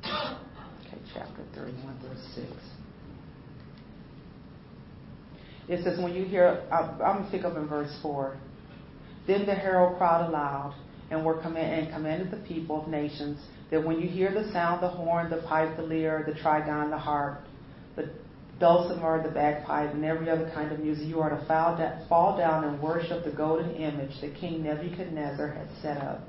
[0.04, 2.46] Okay, chapter 31, verse 6.
[5.66, 8.36] It says, when you hear, I'm going to pick up in verse 4.
[9.26, 10.74] Then the herald cried aloud
[11.10, 13.40] and were and commanded the people of nations
[13.70, 16.98] that when you hear the sound, the horn, the pipe, the lyre, the trigon, the
[16.98, 17.40] harp,
[18.58, 22.80] dulcimer, the bagpipe, and every other kind of music, you are to fall down and
[22.80, 26.20] worship the golden image that King Nebuchadnezzar had set up.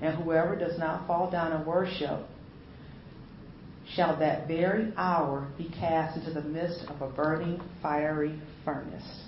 [0.00, 2.26] And whoever does not fall down and worship
[3.94, 9.22] shall that very hour be cast into the midst of a burning fiery furnace.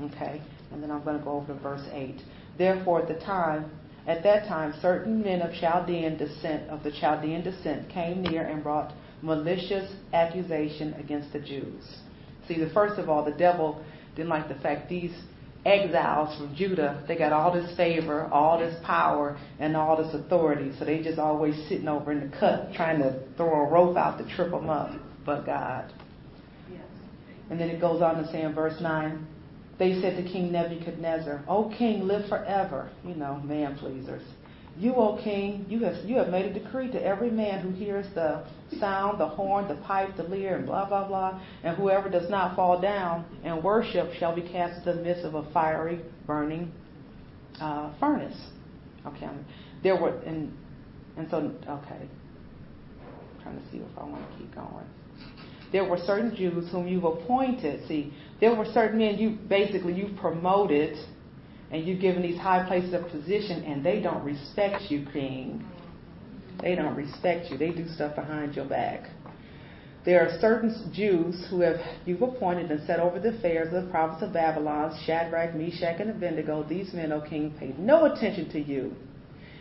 [0.00, 0.40] Okay?
[0.70, 2.20] and then I'm going to go over to verse 8.
[2.56, 3.70] Therefore, at the time,
[4.06, 8.62] at that time, certain men of Chaldean descent, of the Chaldean descent, came near and
[8.62, 11.84] brought malicious accusation against the Jews.
[12.46, 13.84] See, the first of all, the devil
[14.16, 15.12] didn't like the fact these
[15.64, 20.72] exiles from Judah, they got all this favor, all this power, and all this authority.
[20.78, 24.18] So they just always sitting over in the cut trying to throw a rope out
[24.18, 24.92] to trip them up.
[25.26, 25.92] But God.
[26.70, 26.82] Yes.
[27.50, 29.26] And then it goes on to say in verse 9,
[29.78, 32.90] they said to King Nebuchadnezzar, O king, live forever.
[33.04, 34.22] You know, man pleasers.
[34.78, 38.06] You, O king, you have, you have made a decree to every man who hears
[38.14, 38.44] the
[38.78, 42.54] sound, the horn, the pipe, the lyre, and blah, blah, blah, and whoever does not
[42.54, 46.70] fall down and worship shall be cast into the midst of a fiery, burning
[47.60, 48.36] uh, furnace.
[49.04, 49.28] Okay,
[49.82, 50.56] there were, and,
[51.16, 54.86] and so, okay, I'm trying to see if I want to keep going.
[55.72, 57.86] There were certain Jews whom you've appointed.
[57.88, 60.96] See, there were certain men you basically you've promoted
[61.70, 65.64] and you've given these high places of position, and they don't respect you, king.
[66.62, 67.58] They don't respect you.
[67.58, 69.10] They do stuff behind your back.
[70.04, 71.76] There are certain Jews who have
[72.06, 76.10] you've appointed and set over the affairs of the province of Babylon, Shadrach, Meshach, and
[76.10, 76.64] Abednego.
[76.66, 78.94] These men, O king, pay no attention to you,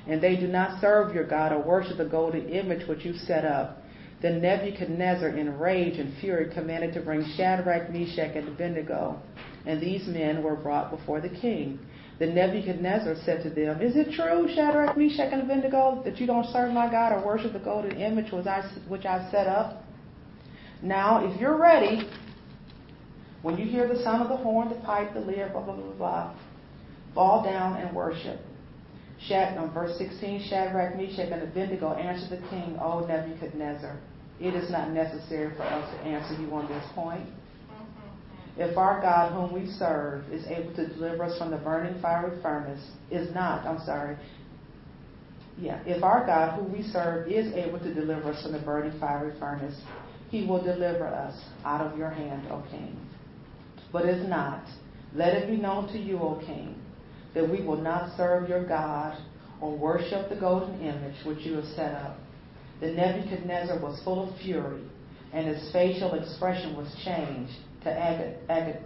[0.08, 3.44] and they do not serve your God or worship the golden image which you set
[3.44, 3.84] up.
[4.22, 9.22] Then Nebuchadnezzar, in rage and fury, commanded to bring Shadrach, Meshach, and Abednego,
[9.66, 11.78] and these men were brought before the king.
[12.20, 16.52] Then Nebuchadnezzar said to them, Is it true, Shadrach, Meshach, and Abednego, that you don't
[16.52, 19.84] serve my God or worship the golden image which I, set up?
[20.82, 22.10] Now, if you're ready,
[23.44, 25.94] when you hear the sound of the horn, the pipe, the lyre, blah, blah, blah,
[25.94, 26.36] blah,
[27.14, 28.40] fall down and worship.
[29.28, 33.98] Shad, um, verse 16, Shadrach, Meshach, and Abednego answered the king, O Nebuchadnezzar,
[34.40, 37.28] it is not necessary for us to answer you on this point.
[38.60, 42.42] If our God, whom we serve, is able to deliver us from the burning fiery
[42.42, 44.18] furnace, is not, I'm sorry,
[45.60, 49.00] yeah, if our God, whom we serve, is able to deliver us from the burning
[49.00, 49.80] fiery furnace,
[50.30, 53.00] he will deliver us out of your hand, O king.
[53.92, 54.66] But if not,
[55.14, 56.82] let it be known to you, O king,
[57.36, 59.18] that we will not serve your God
[59.62, 62.18] or worship the golden image which you have set up.
[62.82, 64.82] Then Nebuchadnezzar was full of fury,
[65.32, 67.54] and his facial expression was changed
[67.88, 68.82] to ag- ag-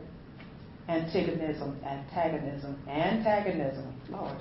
[0.87, 4.37] antagonism, antagonism, antagonism, Lord,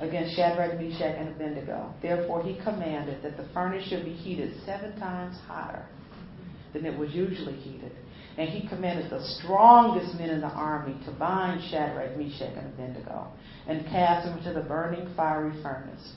[0.00, 1.92] against Shadrach, Meshach, and Abednego.
[2.00, 5.86] Therefore, he commanded that the furnace should be heated seven times hotter
[6.72, 7.92] than it was usually heated.
[8.38, 13.32] And he commanded the strongest men in the army to bind Shadrach, Meshach, and Abednego
[13.66, 16.14] and cast them into the burning fiery furnace.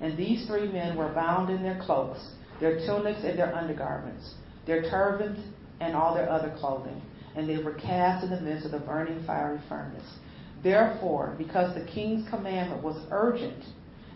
[0.00, 2.20] And these three men were bound in their cloaks,
[2.60, 4.34] their tunics and their undergarments,
[4.66, 5.38] their turbans
[5.80, 7.00] and all their other clothing,
[7.36, 10.18] and they were cast in the midst of the burning fiery furnace.
[10.62, 13.64] Therefore, because the king's commandment was urgent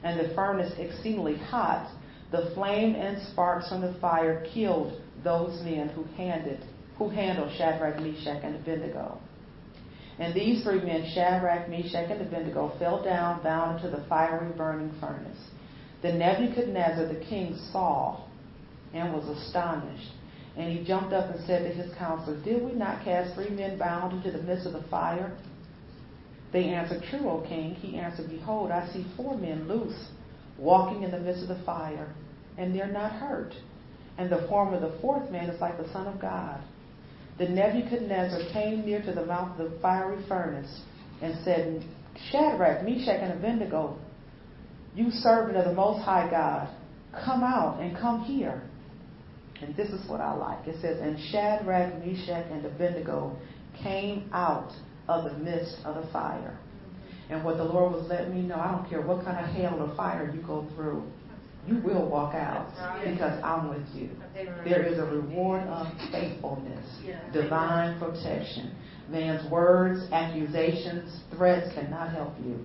[0.03, 1.88] and the furnace exceedingly hot,
[2.33, 6.64] the flame and sparks from the fire killed those men who handed
[6.98, 9.18] who handled Shadrach, Meshach, and Abednego.
[10.18, 14.94] And these three men, Shadrach, Meshach, and Abednego, fell down bound into the fiery burning
[15.01, 15.38] furnace.
[16.03, 18.25] Then Nebuchadnezzar the king saw
[18.92, 20.11] and was astonished.
[20.56, 23.78] And he jumped up and said to his counselors, Did we not cast three men
[23.78, 25.36] bound into the midst of the fire?
[26.52, 27.74] They answered, True, O king.
[27.74, 30.08] He answered, Behold, I see four men loose,
[30.58, 32.12] walking in the midst of the fire,
[32.58, 33.54] and they're not hurt.
[34.18, 36.60] And the form of the fourth man is like the Son of God.
[37.38, 40.82] Then Nebuchadnezzar came near to the mouth of the fiery furnace
[41.22, 41.82] and said,
[42.30, 43.98] Shadrach, Meshach, and Abednego,
[44.94, 46.68] you servant of the Most High God,
[47.24, 48.62] come out and come here.
[49.62, 50.66] And this is what I like.
[50.66, 53.37] It says, And Shadrach, Meshach, and Abednego
[53.83, 54.72] came out
[55.09, 56.59] of the midst of the fire.
[57.31, 59.81] And what the Lord was letting me know, I don't care what kind of hell
[59.81, 61.05] or fire you go through,
[61.66, 62.68] you will walk out
[63.05, 64.11] because I'm with you.
[64.64, 66.85] There is a reward of faithfulness,
[67.33, 68.75] divine protection.
[69.09, 72.59] Man's words, accusations, threats cannot help you,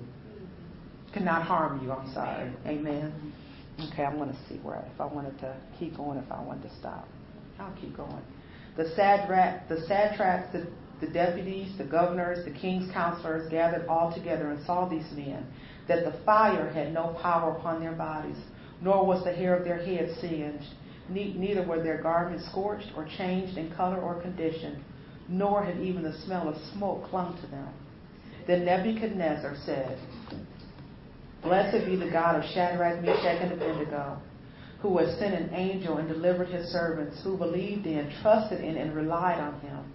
[1.13, 1.91] cannot harm you.
[1.91, 2.51] I'm sorry.
[2.65, 3.33] Amen.
[3.79, 6.69] Okay, I'm going to see where if I wanted to keep going, if I wanted
[6.69, 7.07] to stop,
[7.59, 8.23] I'll keep going.
[8.75, 10.67] The sad satrap, the satraps, the,
[10.99, 15.45] the deputies, the governors, the king's counselors gathered all together and saw these men
[15.87, 18.37] that the fire had no power upon their bodies
[18.81, 20.65] nor was the hair of their heads singed.
[21.09, 24.83] Neither were their garments scorched or changed in color or condition,
[25.27, 27.73] nor had even the smell of smoke clung to them.
[28.45, 29.97] Then Nebuchadnezzar said,
[31.47, 34.21] Blessed be the God of Shadrach, Meshach, and Abednego,
[34.81, 38.93] who has sent an angel and delivered his servants, who believed in, trusted in, and
[38.93, 39.93] relied on him.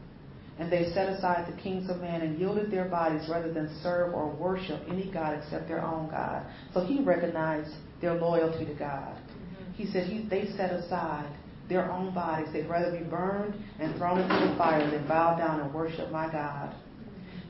[0.59, 4.14] And they set aside the kings of man and yielded their bodies rather than serve
[4.14, 6.46] or worship any God except their own God.
[6.72, 9.14] So he recognized their loyalty to God.
[9.14, 9.72] Mm-hmm.
[9.74, 11.30] He said he, they set aside
[11.68, 12.48] their own bodies.
[12.55, 16.32] They'd rather be burned and thrown into the fire than bow down and worship my
[16.32, 16.74] God.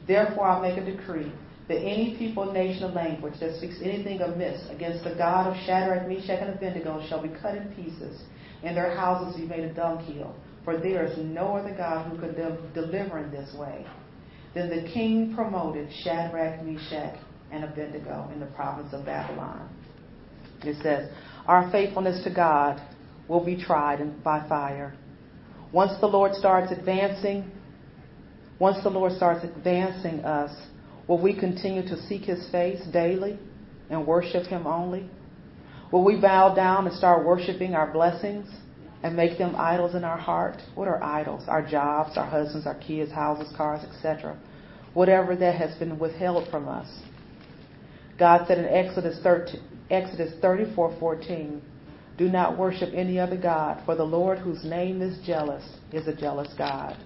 [0.09, 1.31] Therefore, I make a decree
[1.69, 6.09] that any people, nation, or language that speaks anything amiss against the God of Shadrach,
[6.09, 8.23] Meshach, and Abednego shall be cut in pieces,
[8.63, 10.35] and their houses be made a dunghill.
[10.65, 13.85] For there is no other God who could de- deliver in this way.
[14.55, 17.19] Then the king promoted Shadrach, Meshach,
[17.51, 19.69] and Abednego in the province of Babylon.
[20.63, 21.11] It says,
[21.47, 22.81] Our faithfulness to God
[23.29, 24.95] will be tried by fire.
[25.73, 27.51] Once the Lord starts advancing,
[28.59, 30.55] once the Lord starts advancing us,
[31.07, 33.39] will we continue to seek his face daily
[33.91, 35.09] and worship him only?
[35.91, 38.49] Will we bow down and start worshiping our blessings
[39.03, 40.57] and make them idols in our heart?
[40.75, 41.45] What are idols?
[41.49, 44.39] Our jobs, our husbands, our kids, houses, cars, etc.
[44.95, 46.89] Whatever that has been withheld from us.
[48.19, 51.61] God said in Exodus 13, Exodus 34:14,
[52.17, 56.15] "Do not worship any other god, for the Lord, whose name is jealous, is a
[56.15, 56.97] jealous God."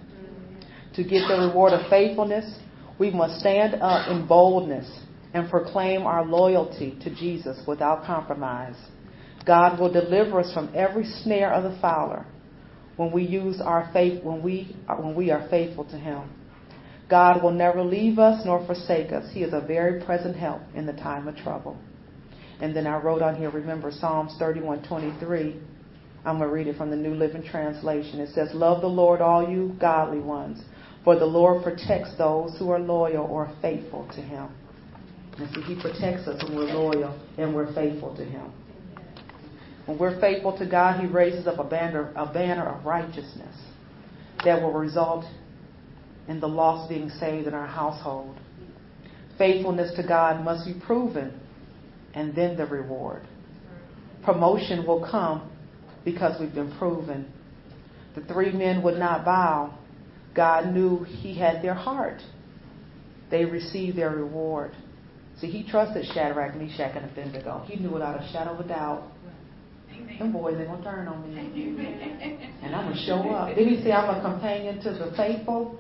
[0.94, 2.58] To get the reward of faithfulness,
[2.98, 4.88] we must stand up in boldness
[5.34, 8.76] and proclaim our loyalty to Jesus without compromise.
[9.44, 12.26] God will deliver us from every snare of the fowler
[12.96, 16.30] when we use our faith when we when we are faithful to him.
[17.08, 19.30] God will never leave us nor forsake us.
[19.32, 21.76] He is a very present help in the time of trouble.
[22.60, 25.60] And then I wrote on here, remember Psalms 31:23.
[26.24, 28.18] I'm going to read it from the New Living Translation.
[28.18, 30.60] It says, "Love the Lord, all you godly ones,
[31.06, 34.48] for the Lord protects those who are loyal or faithful to Him."
[35.38, 38.50] And see, He protects us when we're loyal and we're faithful to Him.
[39.86, 43.56] When we're faithful to God, He raises up a banner, a banner of righteousness
[44.44, 45.24] that will result
[46.26, 48.36] in the lost being saved in our household.
[49.38, 51.38] Faithfulness to God must be proven
[52.14, 53.22] and then the reward.
[54.24, 55.48] Promotion will come
[56.04, 57.30] because we've been proven.
[58.16, 59.78] The three men would not bow.
[60.36, 62.20] God knew he had their heart.
[63.30, 64.72] They received their reward.
[65.40, 67.64] See, he trusted Shadrach, Meshach, and Abednego.
[67.66, 69.10] He knew without a shadow of a doubt,
[70.18, 71.38] them boys ain't gonna turn on me.
[72.62, 73.54] And I'm gonna show up.
[73.54, 75.78] Did he say I'm a companion to the faithful?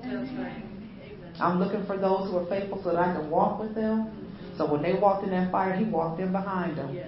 [1.40, 4.10] I'm looking for those who are faithful so that I can walk with them.
[4.56, 6.98] So when they walked in that fire, he walked in behind them.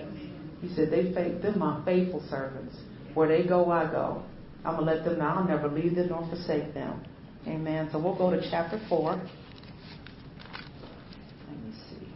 [0.60, 2.76] He said, "They faith, them my faithful servants.
[3.14, 4.22] Where they go, I go.
[4.64, 7.00] I'm gonna let them know I'll never leave them nor forsake them."
[7.46, 7.88] Amen.
[7.92, 9.12] So we'll go to chapter four.
[11.48, 12.08] Let me see.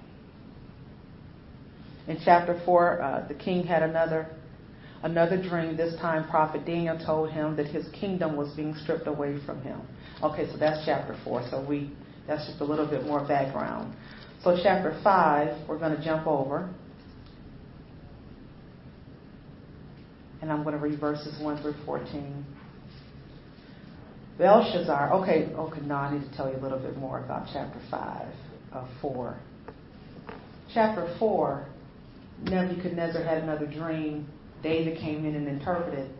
[2.10, 4.28] In chapter four, uh, the king had another
[5.02, 5.76] another dream.
[5.76, 9.80] This time, prophet Daniel told him that his kingdom was being stripped away from him.
[10.22, 11.46] Okay, so that's chapter four.
[11.50, 11.90] So we
[12.26, 13.94] that's just a little bit more background.
[14.42, 16.68] So, chapter 5, we're going to jump over.
[20.40, 22.44] And I'm going to read verses 1 through 14.
[24.42, 27.78] Belshazzar, okay, okay, now I need to tell you a little bit more about chapter
[27.88, 28.26] 5
[28.72, 29.38] of 4.
[30.74, 31.68] Chapter 4,
[32.46, 34.26] Nebuchadnezzar had another dream.
[34.60, 36.10] David came in and interpreted.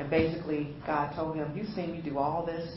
[0.00, 2.68] And basically, God told him, You've seen me do all this.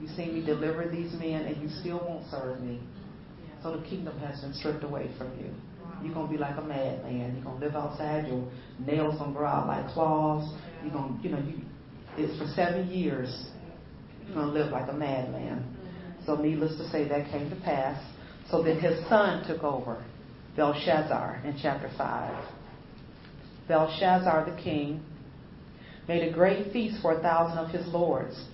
[0.00, 2.80] You've seen me deliver these men, and you still won't serve me.
[3.60, 5.50] So the kingdom has been stripped away from you.
[6.00, 7.34] You're gonna be like a madman.
[7.34, 8.28] You're gonna live outside.
[8.28, 8.48] Your
[8.78, 10.48] nails gonna grow out like claws.
[10.84, 11.58] You're gonna, you know, you.
[12.16, 13.48] It's for seven years.
[14.26, 15.64] You're gonna live like a madman.
[16.26, 18.02] So needless to say, that came to pass.
[18.50, 20.04] So then his son took over,
[20.56, 22.44] Belshazzar, in chapter five.
[23.68, 25.02] Belshazzar the king
[26.06, 28.44] made a great feast for a thousand of his lords,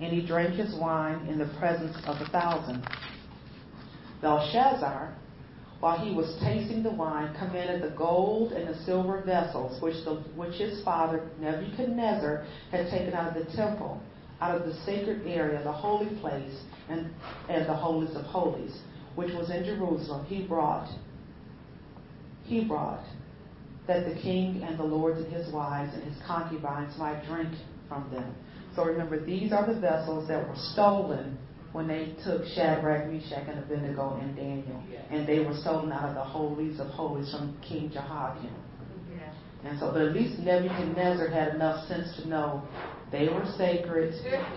[0.00, 2.86] and he drank his wine in the presence of a thousand.
[4.22, 5.14] Belshazzar,
[5.80, 10.14] while he was tasting the wine, commanded the gold and the silver vessels which, the,
[10.34, 14.00] which his father Nebuchadnezzar had taken out of the temple,
[14.40, 17.10] out of the sacred area, the holy place, and,
[17.48, 18.76] and the holiest of holies,
[19.14, 20.88] which was in Jerusalem, he brought.
[22.44, 23.04] He brought
[23.86, 27.54] that the king and the lords and his wives and his concubines might drink
[27.88, 28.34] from them.
[28.74, 31.38] So remember, these are the vessels that were stolen
[31.72, 36.14] when they took Shadrach, Meshach, and Abednego and Daniel, and they were stolen out of
[36.14, 38.54] the holies of holies from King Jehoiakim.
[39.64, 42.62] And so, but at least Nebuchadnezzar had enough sense to know
[43.14, 44.12] they were sacred.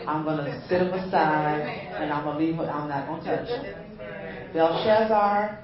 [0.08, 2.60] I'm going to sit them aside, and I'm going to leave.
[2.60, 4.54] I'm not going to touch them.
[4.54, 5.60] Belshazzar,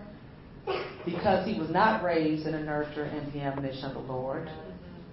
[1.06, 4.50] because he was not raised in the nurture and the admonition of the Lord,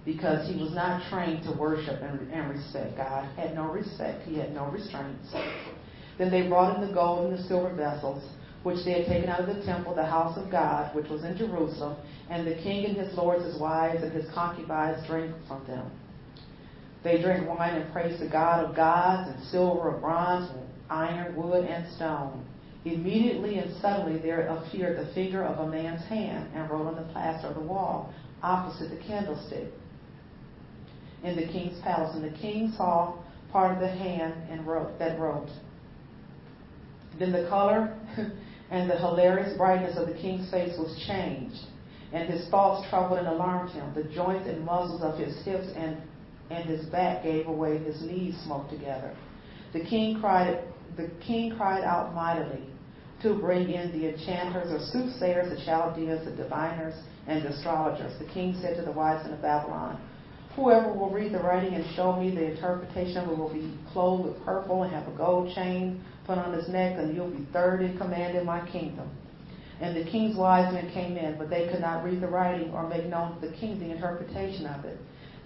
[0.05, 4.27] because he was not trained to worship and, and respect God, had no respect.
[4.27, 5.33] He had no restraints.
[6.17, 8.23] Then they brought in the gold and the silver vessels,
[8.63, 11.35] which they had taken out of the temple, the house of God, which was in
[11.37, 11.97] Jerusalem,
[12.29, 15.89] and the king and his lords, his wives, and his concubines drank from them.
[17.03, 21.35] They drank wine and praised the God of gods, and silver, and bronze, and iron,
[21.35, 22.45] wood, and stone.
[22.85, 27.13] Immediately and suddenly there appeared the figure of a man's hand and wrote on the
[27.13, 29.71] plaster of the wall opposite the candlestick
[31.23, 32.15] in the king's palace.
[32.15, 33.15] And the king saw
[33.51, 35.49] part of the hand and wrote that wrote.
[37.19, 37.95] Then the color
[38.71, 41.59] and the hilarious brightness of the king's face was changed,
[42.13, 43.93] and his thoughts troubled and alarmed him.
[43.93, 45.97] The joints and muscles of his hips and,
[46.51, 49.15] and his back gave away, his knees smote together.
[49.73, 50.63] The king cried
[50.97, 52.63] the king cried out mightily
[53.23, 56.95] to bring in the enchanters or soothsayers, the Chaldeans, the diviners,
[57.27, 58.11] and the astrologers.
[58.19, 60.01] The king said to the wise men of Babylon,
[60.55, 64.83] Whoever will read the writing and show me the interpretation will be clothed with purple
[64.83, 68.37] and have a gold chain put on his neck, and you'll be third in command
[68.37, 69.09] in my kingdom.
[69.79, 72.87] And the king's wise men came in, but they could not read the writing or
[72.87, 74.99] make known to the king the interpretation of it.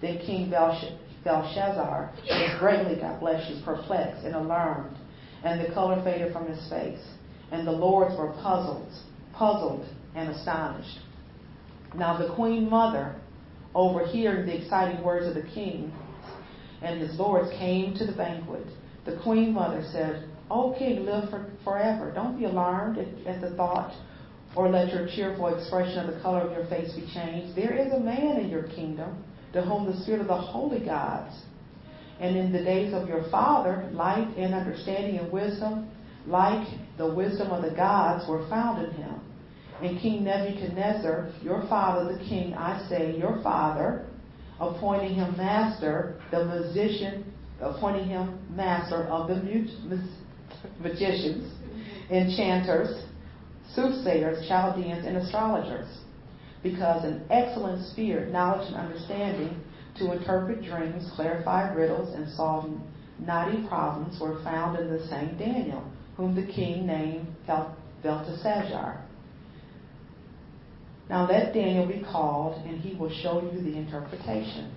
[0.06, 4.96] Then King Belshazzar was greatly, God bless you, perplexed and alarmed,
[5.42, 7.02] and the color faded from his face.
[7.50, 8.88] And the lords were puzzled,
[9.32, 9.84] puzzled
[10.14, 11.00] and astonished.
[11.96, 13.16] Now the queen mother,
[13.74, 15.92] overhearing the exciting words of the king
[16.82, 18.66] and his lords, came to the banquet.
[19.06, 22.12] The queen mother said, O king, live for, forever.
[22.14, 23.92] Don't be alarmed at, at the thought
[24.54, 27.56] or let your cheerful expression of the color of your face be changed.
[27.56, 29.24] There is a man in your kingdom
[29.56, 31.34] to whom the spirit of the holy gods
[32.20, 35.90] and in the days of your father, light and understanding and wisdom,
[36.26, 39.20] like the wisdom of the gods, were found in him.
[39.82, 44.06] And King Nebuchadnezzar, your father, the king, I say, your father,
[44.60, 49.36] appointing him master, the musician, appointing him master of the
[50.80, 51.50] magicians,
[52.10, 53.04] enchanters,
[53.74, 55.88] soothsayers, Chaldeans, and astrologers.
[56.70, 59.62] Because an excellent spirit, knowledge, and understanding
[59.98, 62.70] to interpret dreams, clarify riddles, and solve
[63.20, 65.82] knotty problems were found in the same Daniel,
[66.16, 67.28] whom the king named
[68.02, 69.04] Belteshazzar.
[71.08, 74.74] Now let Daniel be called, and he will show you the interpretation.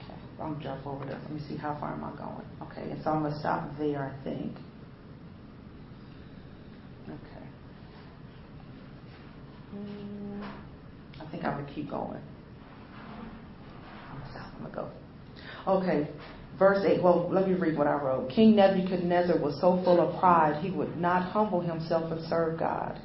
[0.00, 1.18] Okay, I'm jump over there.
[1.22, 2.46] Let me see how far am I going.
[2.70, 4.52] Okay, and so I'm gonna stop there, I think.
[7.08, 7.46] Okay.
[9.65, 10.42] Hmm, Mm,
[11.20, 12.20] I think I'm gonna keep going.
[14.10, 14.52] I'm gonna stop.
[14.56, 14.90] I'm gonna go.
[15.70, 16.08] Okay,
[16.58, 17.02] verse 8.
[17.02, 18.30] Well, let me read what I wrote.
[18.30, 23.00] King Nebuchadnezzar was so full of pride, he would not humble himself and serve God.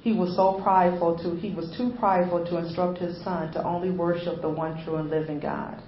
[0.00, 3.90] He was so prideful to he was too prideful to instruct his son to only
[3.90, 5.82] worship the one true and living God.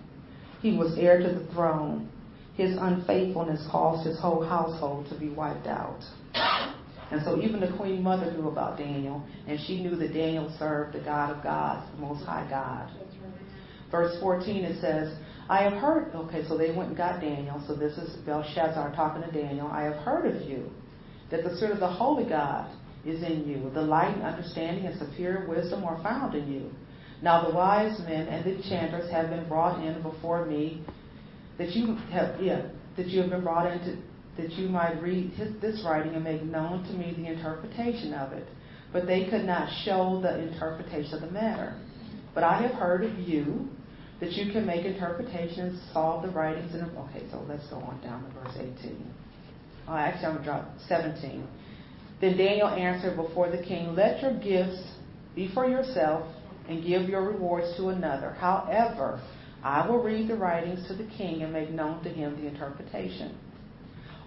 [0.60, 2.08] He was heir to the throne.
[2.54, 6.00] His unfaithfulness caused his whole household to be wiped out.
[7.10, 10.94] And so even the queen mother knew about Daniel, and she knew that Daniel served
[10.94, 12.90] the God of gods, the Most High God.
[13.90, 15.12] Verse 14 it says,
[15.48, 17.60] I have heard, okay, so they went and got Daniel.
[17.66, 19.66] So this is Belshazzar talking to Daniel.
[19.66, 20.70] I have heard of you,
[21.32, 22.70] that the Spirit of the Holy God
[23.04, 23.70] is in you.
[23.74, 26.70] The light and understanding and superior wisdom are found in you.
[27.22, 30.84] Now the wise men and the enchanters have been brought in before me,
[31.58, 33.98] that you have, yeah, that you have been brought into,
[34.36, 38.32] that you might read his, this writing and make known to me the interpretation of
[38.32, 38.46] it.
[38.92, 41.76] But they could not show the interpretation of the matter.
[42.34, 43.68] But I have heard of you
[44.20, 46.74] that you can make interpretations, solve the writings.
[46.74, 49.14] And okay, so let's go on down to verse 18.
[49.88, 51.46] Oh, actually, I'm going to drop 17.
[52.20, 54.82] Then Daniel answered before the king, Let your gifts
[55.34, 56.26] be for yourself
[56.68, 58.32] and give your rewards to another.
[58.32, 59.20] However,
[59.62, 63.36] I will read the writings to the king and make known to him the interpretation.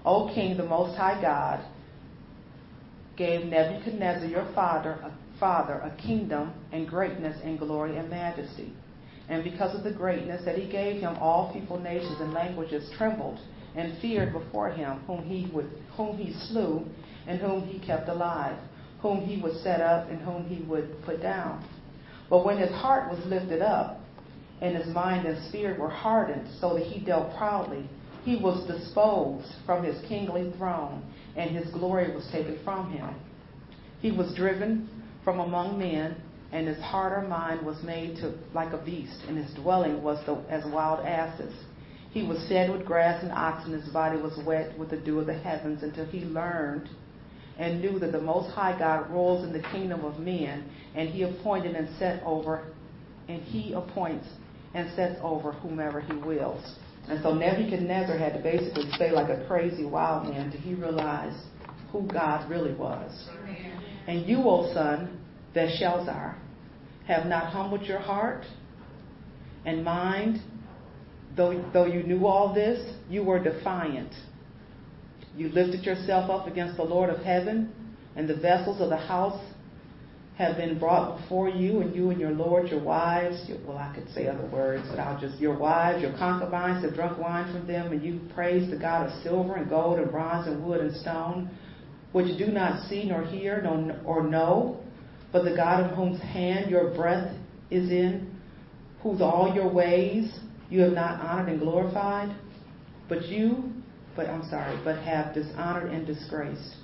[0.05, 1.63] O king, the most high God,
[3.15, 8.73] gave Nebuchadnezzar your father a, father a kingdom and greatness and glory and majesty.
[9.29, 13.39] And because of the greatness that he gave him, all people, nations, and languages trembled
[13.75, 16.85] and feared before him, whom he would, whom he slew
[17.27, 18.57] and whom he kept alive,
[19.01, 21.63] whom he would set up and whom he would put down.
[22.29, 23.99] But when his heart was lifted up,
[24.61, 27.89] and his mind and spirit were hardened, so that he dealt proudly,
[28.23, 31.03] he was disposed from his kingly throne,
[31.35, 33.09] and his glory was taken from him.
[33.99, 34.89] He was driven
[35.23, 36.15] from among men,
[36.51, 40.23] and his heart or mind was made to like a beast, and his dwelling was
[40.25, 41.53] the, as wild asses.
[42.11, 45.25] He was fed with grass and oxen, his body was wet with the dew of
[45.25, 46.89] the heavens, until he learned
[47.57, 51.23] and knew that the Most High God rules in the kingdom of men, and he
[51.23, 52.65] appointed and set over,
[53.27, 54.27] and he appoints
[54.73, 56.75] and sets over whomever he wills.
[57.09, 61.37] And so Nebuchadnezzar had to basically stay like a crazy wild man till he realized
[61.91, 63.29] who God really was.
[64.07, 65.19] And you, O son,
[65.53, 66.37] Belshazzar,
[67.07, 68.45] have not humbled your heart
[69.65, 70.41] and mind,
[71.35, 74.13] though, though you knew all this, you were defiant.
[75.35, 77.73] You lifted yourself up against the Lord of heaven,
[78.15, 79.41] and the vessels of the house
[80.37, 83.93] have been brought before you, and you and your lord, your wives, your, well, I
[83.93, 87.67] could say other words, but I'll just, your wives, your concubines have drunk wine from
[87.67, 90.95] them, and you praise the God of silver and gold and bronze and wood and
[90.97, 91.51] stone,
[92.13, 94.83] which you do not see nor hear nor, or know,
[95.31, 97.35] but the God of whose hand your breath
[97.69, 98.35] is in,
[99.01, 102.35] whose all your ways you have not honored and glorified,
[103.07, 103.71] but you,
[104.15, 106.75] but I'm sorry, but have dishonored and disgraced.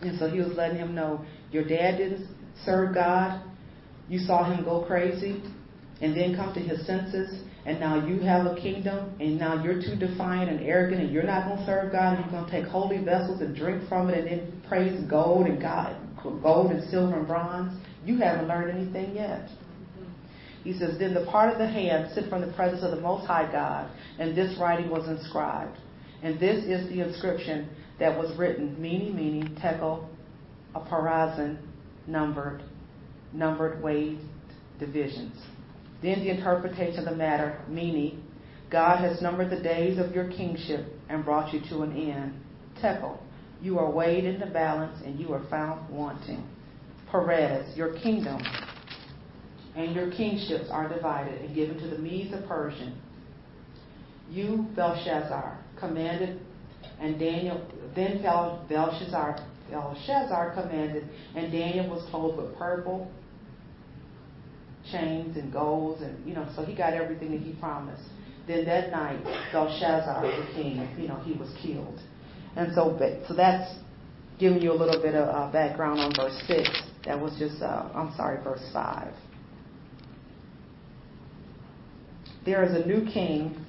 [0.00, 2.26] And so he was letting him know your dad didn't
[2.64, 3.42] serve God,
[4.08, 5.42] you saw him go crazy,
[6.00, 9.80] and then come to his senses, and now you have a kingdom, and now you're
[9.80, 12.50] too defiant and arrogant, and you're not going to serve God, and you're going to
[12.50, 15.96] take holy vessels and drink from it, and then praise gold and God,
[16.42, 17.80] gold and silver and bronze.
[18.04, 19.48] You haven't learned anything yet.
[20.64, 23.26] He says, Then the part of the hand sent from the presence of the Most
[23.26, 25.76] High God, and this writing was inscribed.
[26.22, 30.08] And this is the inscription that was written, Mene, Mene, Tekel,
[30.74, 31.58] Upharsin,
[32.06, 32.62] numbered,
[33.32, 34.18] numbered weighed
[34.78, 35.36] divisions.
[36.02, 38.24] Then the interpretation of the matter, meaning,
[38.70, 42.34] God has numbered the days of your kingship and brought you to an end.
[42.80, 43.18] Tekel,
[43.60, 46.48] you are weighed in the balance and you are found wanting.
[47.10, 48.42] Peres, your kingdom
[49.76, 53.00] and your kingships are divided and given to the Medes of Persian.
[54.30, 56.40] You, Belshazzar, commanded,
[57.00, 63.10] and Daniel, then Belshazzar Belshazzar commanded, and Daniel was clothed with purple
[64.90, 68.02] chains and golds, and you know, so he got everything that he promised.
[68.46, 71.98] Then that night, Belshazzar, the king, you know, he was killed.
[72.56, 72.98] And so,
[73.28, 73.74] so that's
[74.38, 76.68] giving you a little bit of uh, background on verse six.
[77.06, 79.14] That was just, uh, I'm sorry, verse five.
[82.44, 83.64] There is a new king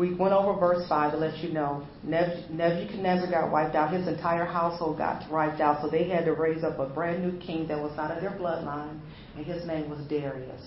[0.00, 3.92] we went over verse 5 to let you know Nebuchadnezzar got wiped out.
[3.92, 5.82] His entire household got wiped out.
[5.82, 8.30] So they had to raise up a brand new king that was out of their
[8.30, 8.98] bloodline,
[9.36, 10.62] and his name was Darius.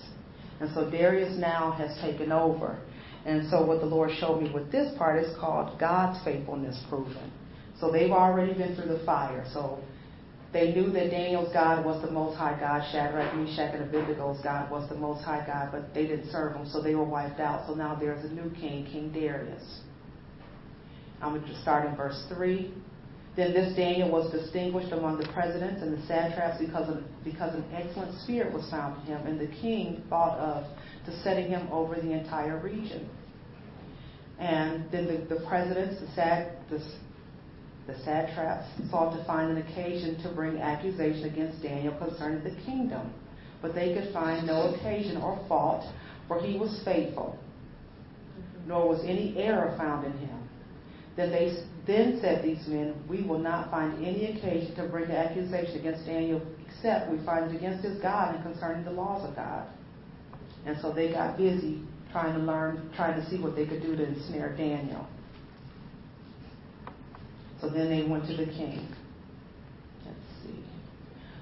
[0.60, 2.78] And so Darius now has taken over.
[3.26, 7.32] And so what the Lord showed me with this part is called God's faithfulness proven.
[7.80, 9.44] So they've already been through the fire.
[9.52, 9.80] So
[10.54, 14.70] they knew that Daniel's God was the Most High God, Shadrach, Meshach, and Abednego's God
[14.70, 17.66] was the Most High God, but they didn't serve him, so they were wiped out.
[17.66, 19.80] So now there's a new king, King Darius.
[21.20, 22.72] I'm going to start in verse 3.
[23.36, 27.64] Then this Daniel was distinguished among the presidents and the satraps because, of, because an
[27.74, 30.64] excellent spirit was found in him, and the king thought of
[31.06, 33.10] to setting him over the entire region.
[34.38, 36.80] And then the, the presidents, the, sad, the
[37.86, 43.12] the satraps sought to find an occasion to bring accusation against Daniel concerning the kingdom,
[43.60, 45.84] but they could find no occasion or fault,
[46.26, 47.38] for he was faithful,
[48.66, 50.48] nor was any error found in him.
[51.16, 55.78] Then they then said these men, We will not find any occasion to bring accusation
[55.78, 59.66] against Daniel except we find it against his God and concerning the laws of God.
[60.66, 63.96] And so they got busy trying to learn, trying to see what they could do
[63.96, 65.06] to ensnare Daniel.
[67.64, 68.86] So then they went to the king.
[70.04, 70.62] Let's see.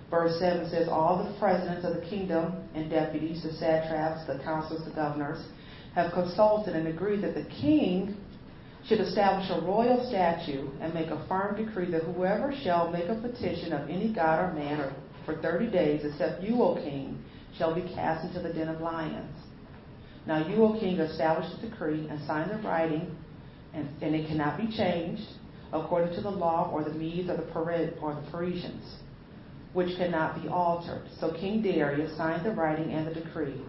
[0.09, 4.85] Verse 7 says, All the presidents of the kingdom and deputies, the satraps, the councils,
[4.85, 5.45] the governors,
[5.97, 8.17] have consulted and agreed that the king
[8.87, 13.17] should establish a royal statute and make a firm decree that whoever shall make a
[13.17, 14.95] petition of any god or man or
[15.25, 17.21] for 30 days, except you, O king,
[17.59, 19.37] shall be cast into the den of lions.
[20.27, 23.17] Now you, O king, establish the decree and sign the writing,
[23.75, 25.27] and, and it cannot be changed
[25.73, 28.97] according to the law or the Medes or the Perid or the Persians,
[29.73, 31.03] which cannot be altered.
[31.19, 33.61] So King Darius signed the writing and the decree.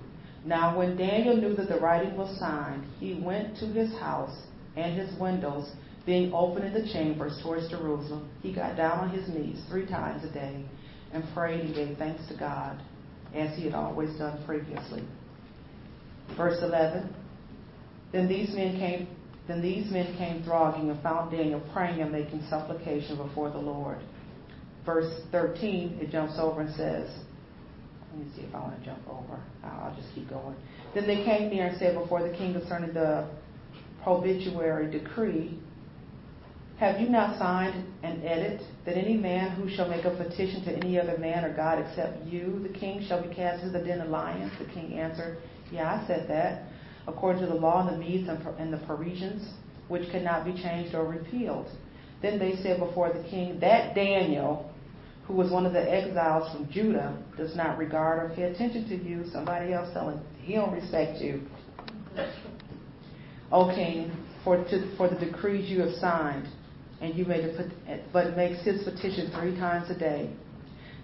[0.45, 4.35] Now when Daniel knew that the writing was signed, he went to his house
[4.75, 5.71] and his windows
[6.05, 8.29] being open in the chambers towards Jerusalem.
[8.41, 10.65] He got down on his knees three times a day
[11.13, 12.81] and prayed and gave thanks to God,
[13.33, 15.03] as he had always done previously.
[16.35, 17.13] Verse 11
[18.11, 19.07] Then these men came
[19.47, 23.99] then these men came thronging and found Daniel praying and making supplication before the Lord.
[24.85, 27.09] Verse 13, it jumps over and says,
[28.13, 29.41] let me see if I want to jump over.
[29.63, 30.55] I'll just keep going.
[30.93, 33.27] Then they came near and said before the king concerning the
[34.03, 35.57] probituary decree,
[36.77, 40.71] Have you not signed an edict that any man who shall make a petition to
[40.73, 44.01] any other man or God except you, the king, shall be cast into the den
[44.01, 44.51] of lions?
[44.59, 45.39] The king answered,
[45.71, 46.67] Yeah, I said that.
[47.07, 49.53] According to the law of the Medes and the Persians,
[49.87, 51.67] which cannot be changed or repealed.
[52.21, 54.71] Then they said before the king, That Daniel,
[55.27, 58.95] who was one of the exiles from Judah, does not regard or pay attention to
[58.95, 59.25] you.
[59.31, 61.41] Somebody else telling he don't respect you.
[63.51, 64.11] O king,
[64.43, 66.47] for, to, for the decrees you have signed,
[67.01, 67.45] and you made
[68.11, 70.33] but makes his petition three times a day.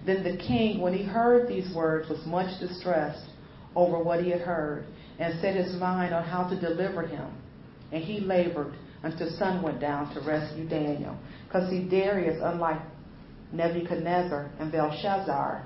[0.06, 3.30] Then the king, when he heard these words, was much distressed
[3.76, 4.86] over what he had heard,
[5.20, 7.30] and set his mind on how to deliver him.
[7.92, 11.18] And he labored until sun went down to rescue Daniel.
[11.48, 12.80] Because see, Darius, unlike
[13.52, 15.66] Nebuchadnezzar and Belshazzar,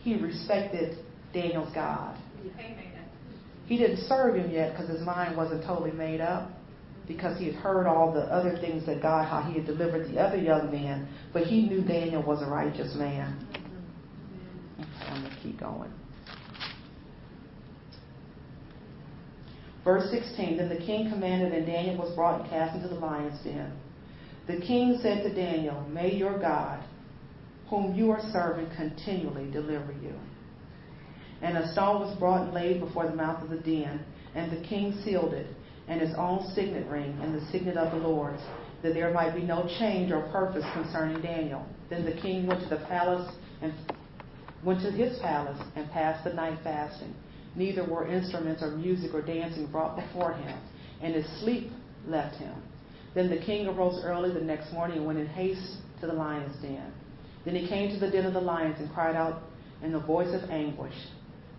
[0.00, 0.98] he respected
[1.32, 2.16] Daniel's God.
[3.66, 6.50] He didn't serve him yet because his mind wasn't totally made up
[7.06, 10.20] because he had heard all the other things that God, how he had delivered the
[10.20, 13.46] other young men, but he knew Daniel was a righteous man.
[15.08, 15.92] I'm going to keep going.
[19.84, 23.42] Verse 16 Then the king commanded, and Daniel was brought and cast into the lion's
[23.42, 23.72] den.
[24.46, 26.82] The king said to Daniel, May your God,
[27.68, 30.14] whom you are serving, continually deliver you.
[31.40, 34.04] And a stone was brought and laid before the mouth of the den,
[34.34, 35.46] and the king sealed it,
[35.88, 38.42] and his own signet ring, and the signet of the Lord's,
[38.82, 41.66] that there might be no change or purpose concerning Daniel.
[41.90, 43.72] Then the king went to the palace and
[44.64, 47.14] went to his palace and passed the night fasting.
[47.54, 50.58] Neither were instruments or music or dancing brought before him,
[51.02, 51.70] and his sleep
[52.06, 52.54] left him.
[53.14, 56.56] Then the king arose early the next morning and went in haste to the lion's
[56.62, 56.92] den.
[57.44, 59.42] Then he came to the den of the lions and cried out
[59.82, 60.94] in a voice of anguish.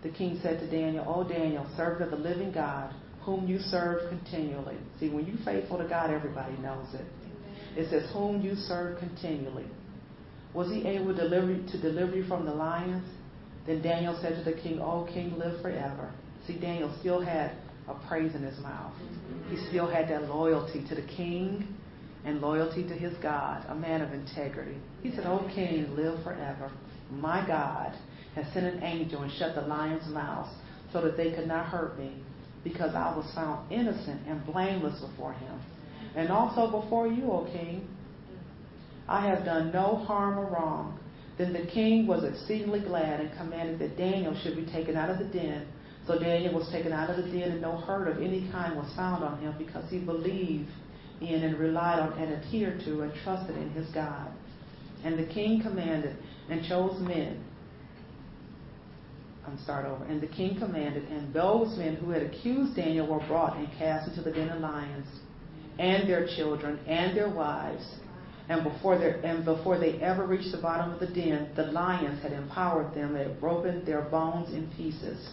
[0.02, 4.08] The king said to Daniel, O Daniel, servant of the living God, whom you serve
[4.10, 4.76] continually.
[4.98, 7.06] See, when you're faithful to God, everybody knows it.
[7.76, 9.66] It says, whom you serve continually.
[10.52, 13.08] Was he able to deliver, to deliver you from the lions?
[13.66, 16.12] Then Daniel said to the king, O king, live forever.
[16.46, 17.52] See, Daniel still had
[17.88, 18.92] a praise in his mouth.
[19.50, 21.66] He still had that loyalty to the king
[22.24, 24.76] and loyalty to his God, a man of integrity.
[25.02, 26.70] He said, O king, live forever.
[27.10, 27.94] My God
[28.34, 30.50] has sent an angel and shut the lions' mouths
[30.92, 32.12] so that they could not hurt me,
[32.62, 35.60] because I was found innocent and blameless before him.
[36.16, 37.88] And also before you, O king,
[39.08, 40.98] I have done no harm or wrong.
[41.36, 45.18] Then the king was exceedingly glad and commanded that Daniel should be taken out of
[45.18, 45.66] the den.
[46.06, 48.92] So Daniel was taken out of the den, and no hurt of any kind was
[48.94, 50.70] found on him because he believed
[51.20, 54.30] in and relied on and adhered to and trusted in his God.
[55.02, 56.16] And the king commanded
[56.50, 57.42] and chose men.
[59.46, 60.04] I'm start over.
[60.04, 64.08] And the king commanded, and those men who had accused Daniel were brought and cast
[64.08, 65.06] into the den of lions,
[65.78, 67.84] and their children and their wives
[68.48, 72.32] and before, and before they ever reached the bottom of the den, the lions had
[72.32, 75.30] empowered them and had broken their bones in pieces.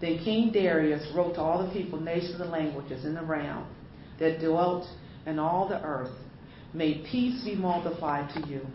[0.00, 3.66] Then King Darius wrote to all the people, nations, and languages in the realm
[4.18, 4.86] that dwelt
[5.26, 6.10] in all the earth,
[6.74, 8.66] May peace be multiplied to you.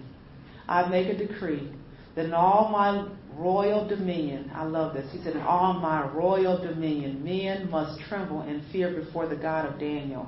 [0.67, 1.71] I make a decree
[2.15, 6.61] that in all my royal dominion, I love this, he said, in all my royal
[6.61, 10.27] dominion, men must tremble and fear before the God of Daniel.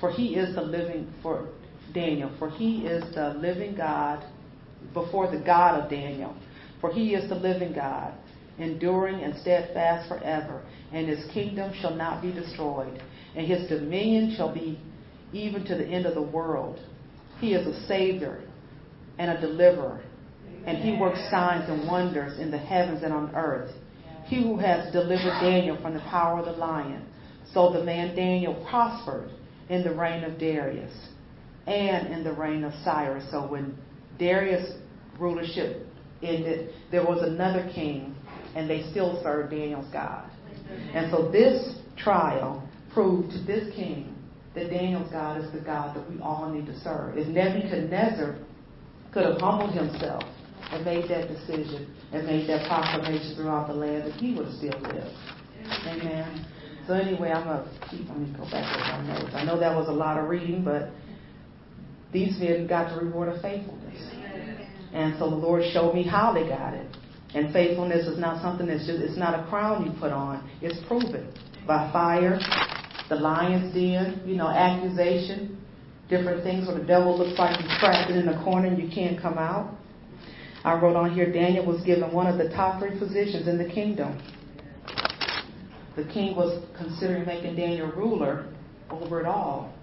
[0.00, 1.48] For he is the living, for
[1.92, 4.24] Daniel, for he is the living God
[4.94, 6.34] before the God of Daniel.
[6.80, 8.14] For he is the living God,
[8.58, 10.62] enduring and steadfast forever,
[10.92, 13.02] and his kingdom shall not be destroyed,
[13.34, 14.78] and his dominion shall be
[15.32, 16.78] even to the end of the world.
[17.40, 18.42] He is a Savior
[19.18, 20.00] and a deliverer,
[20.66, 23.74] and he works signs and wonders in the heavens and on earth.
[24.26, 27.04] He who has delivered Daniel from the power of the lion.
[27.52, 29.30] So the man Daniel prospered
[29.68, 30.92] in the reign of Darius
[31.68, 33.24] and in the reign of Cyrus.
[33.30, 33.76] So when
[34.18, 34.72] Darius'
[35.18, 35.86] rulership
[36.22, 38.14] ended, there was another king,
[38.54, 40.30] and they still served Daniel's God.
[40.94, 44.14] And so this trial proved to this king
[44.54, 47.16] that Daniel's God is the God that we all need to serve.
[47.16, 48.38] If Nebuchadnezzar
[49.12, 50.24] could have humbled himself
[50.72, 54.78] and made that decision and made that proclamation throughout the land, that he would still
[54.80, 55.14] lived.
[55.86, 56.46] Amen.
[56.86, 58.08] So anyway, I'm gonna keep.
[58.08, 59.34] Let me go back to my notes.
[59.34, 60.88] I know that was a lot of reading, but
[62.12, 64.00] these men got the reward of faithfulness.
[64.92, 66.86] And so the Lord showed me how they got it.
[67.34, 70.48] And faithfulness is not something that's just, it's not a crown you put on.
[70.62, 71.32] It's proven
[71.66, 72.38] by fire,
[73.10, 75.62] the lion's den, you know, accusation,
[76.08, 79.20] different things where the devil looks like he's trapped in the corner and you can't
[79.20, 79.76] come out.
[80.64, 83.68] I wrote on here Daniel was given one of the top three positions in the
[83.68, 84.20] kingdom.
[85.96, 88.46] The king was considering making Daniel ruler
[88.90, 89.74] over it all.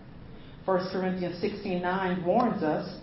[0.66, 2.98] 1 Corinthians 16:9 warns us,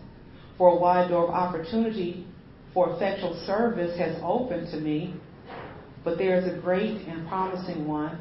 [0.58, 2.26] for a wide door of opportunity
[2.74, 5.14] for effectual service has opened to me,
[6.04, 8.18] but there is a great and promising one,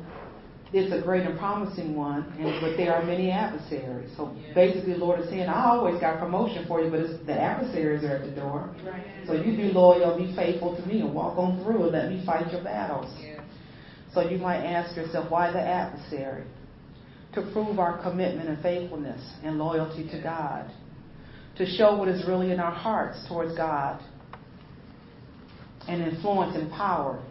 [0.74, 4.10] it's a great and promising one, and but there are many adversaries.
[4.16, 7.34] So basically, the Lord is saying, I always got promotion for you, but it's, the
[7.34, 8.74] adversaries are at the door.
[9.28, 12.24] So you be loyal, be faithful to me, and walk on through and let me
[12.26, 13.12] fight your battles.
[14.14, 16.46] So you might ask yourself, why the adversary?
[17.34, 20.70] To prove our commitment and faithfulness and loyalty to God.
[21.58, 24.02] To show what is really in our hearts towards God.
[25.88, 27.24] And influence and power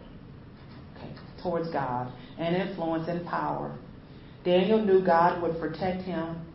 [0.97, 3.77] okay, towards God and influence and power.
[4.43, 6.45] Daniel knew God would protect him.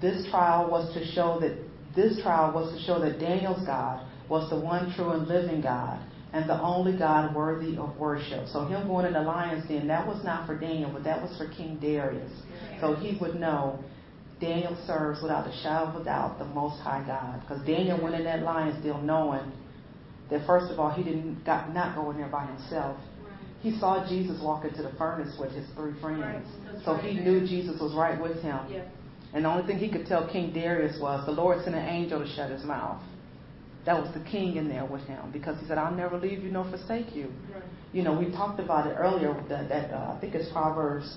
[0.00, 1.56] This trial was to show that
[1.94, 6.04] this trial was to show that Daniel's God was the one true and living God
[6.32, 8.48] and the only God worthy of worship.
[8.48, 11.36] So him going in the lion's den, that was not for Daniel, but that was
[11.38, 12.32] for King Darius.
[12.80, 13.82] So he would know
[14.40, 17.40] Daniel serves without a shadow of a doubt the Most High God.
[17.40, 19.52] Because Daniel went in that lion's den knowing
[20.30, 22.98] that first of all he didn't got, not go in there by himself
[23.60, 26.46] he saw Jesus walk into the furnace with his three friends.
[26.84, 28.58] So he knew Jesus was right with him.
[29.34, 32.20] And the only thing he could tell King Darius was the Lord sent an angel
[32.20, 33.02] to shut his mouth.
[33.88, 36.50] That was the king in there with him because he said, I'll never leave you
[36.50, 37.32] nor forsake you.
[37.50, 37.62] Right.
[37.94, 41.16] You know, we talked about it earlier that, that uh, I think it's Proverbs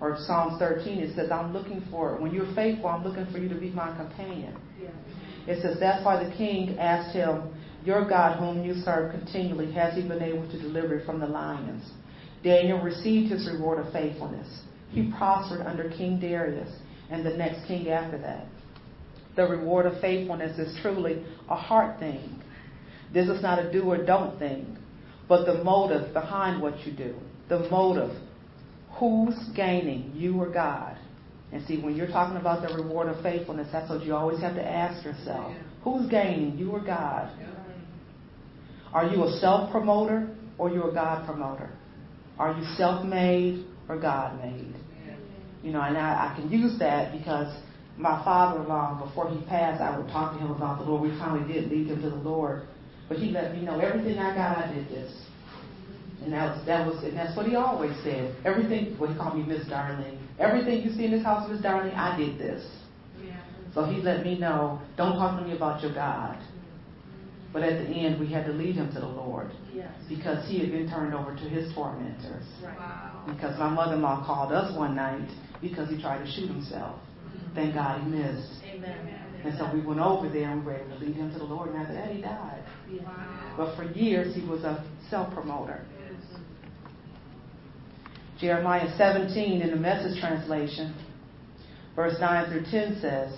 [0.00, 1.00] or Psalms 13.
[1.00, 3.92] It says, I'm looking for, when you're faithful, I'm looking for you to be my
[3.96, 4.56] companion.
[4.80, 4.90] Yeah.
[5.52, 7.52] It says, that's why the king asked him,
[7.84, 11.26] your God, whom you serve continually, has he been able to deliver you from the
[11.26, 11.90] lions?
[12.44, 14.46] Daniel received his reward of faithfulness.
[14.90, 16.70] He prospered under King Darius
[17.10, 18.46] and the next king after that.
[19.36, 22.42] The reward of faithfulness is truly a heart thing.
[23.12, 24.78] This is not a do or don't thing,
[25.28, 27.14] but the motive behind what you do.
[27.48, 28.16] The motive.
[28.98, 30.96] Who's gaining, you or God?
[31.52, 34.54] And see, when you're talking about the reward of faithfulness, that's what you always have
[34.54, 35.54] to ask yourself.
[35.84, 37.30] Who's gaining, you or God?
[38.92, 40.28] Are you a self promoter
[40.58, 41.70] or you a God promoter?
[42.38, 44.74] Are you self made or God made?
[45.62, 47.54] You know, and I, I can use that because
[47.96, 51.02] my father in law, before he passed, I would talk to him about the Lord.
[51.02, 52.62] We finally did lead him to the Lord.
[53.08, 55.12] But he let me know everything I got, I did this.
[56.24, 58.36] And that was that was and that's what he always said.
[58.44, 60.18] Everything well he called me Miss Darling.
[60.38, 62.64] Everything you see in this house, Miss Darling, I did this.
[63.24, 63.42] Yeah.
[63.74, 66.38] So he let me know, don't talk to me about your God.
[67.52, 69.90] But at the end, we had to lead him to the Lord yes.
[70.08, 72.46] because he had been turned over to his tormentors.
[72.64, 72.78] Right.
[72.78, 73.24] Wow.
[73.26, 75.28] Because my mother-in-law called us one night
[75.60, 76.98] because he tried to shoot himself.
[77.54, 78.48] Thank God he missed.
[78.64, 79.18] Amen.
[79.44, 81.44] And so we went over there and we were able to lead him to the
[81.44, 81.70] Lord.
[81.70, 82.62] And after that, he died.
[83.04, 83.54] Wow.
[83.56, 85.84] But for years, he was a self-promoter.
[86.00, 86.40] Yes.
[88.40, 90.94] Jeremiah 17 in the Message translation,
[91.96, 93.36] verse 9 through 10 says,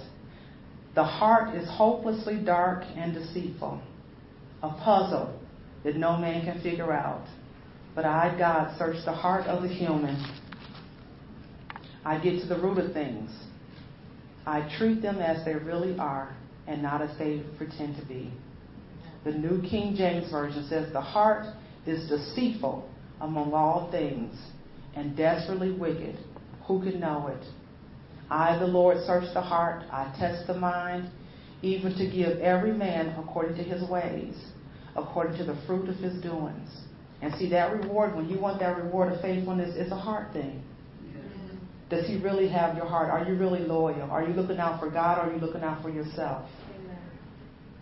[0.95, 3.81] The heart is hopelessly dark and deceitful
[4.65, 5.39] a puzzle
[5.85, 7.27] that no man can figure out.
[7.95, 10.17] But I, God, search the heart of the human.
[12.05, 13.31] I get to the root of things.
[14.47, 16.37] I treat them as they really are
[16.67, 18.33] and not as they pretend to be.
[19.25, 21.47] The New King James Version says, The heart
[21.87, 22.89] is deceitful
[23.21, 24.37] among all things
[24.95, 26.19] and desperately wicked.
[26.67, 27.45] Who can know it?
[28.31, 29.85] I, the Lord, search the heart.
[29.91, 31.11] I test the mind,
[31.63, 34.35] even to give every man according to his ways
[34.97, 36.71] according to the fruit of his doings.
[37.23, 40.63] And see, that reward, when you want that reward of faithfulness, it's a heart thing.
[41.91, 43.11] Does he really have your heart?
[43.11, 44.11] Are you really loyal?
[44.11, 46.49] Are you looking out for God or are you looking out for yourself?
[46.75, 46.99] Amen.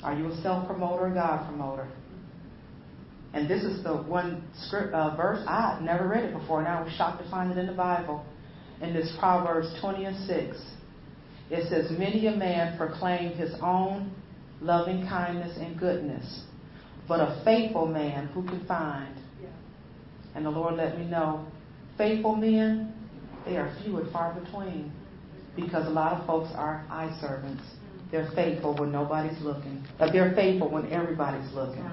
[0.02, 1.88] Are you a self promoter or God promoter?
[3.32, 6.68] And this is the one script uh, verse I had never read it before, and
[6.68, 8.24] I was shocked to find it in the Bible.
[8.82, 10.56] In this Proverbs 20 and 6,
[11.50, 14.12] it says, Many a man proclaimed his own
[14.60, 16.44] loving kindness and goodness,
[17.08, 19.16] but a faithful man who can find.
[20.34, 21.46] And the Lord let me know
[21.98, 22.94] faithful men,
[23.44, 24.92] they are few and far between
[25.56, 27.62] because a lot of folks are eye servants.
[28.10, 29.84] They're faithful when nobody's looking.
[29.98, 31.84] But they're faithful when everybody's looking.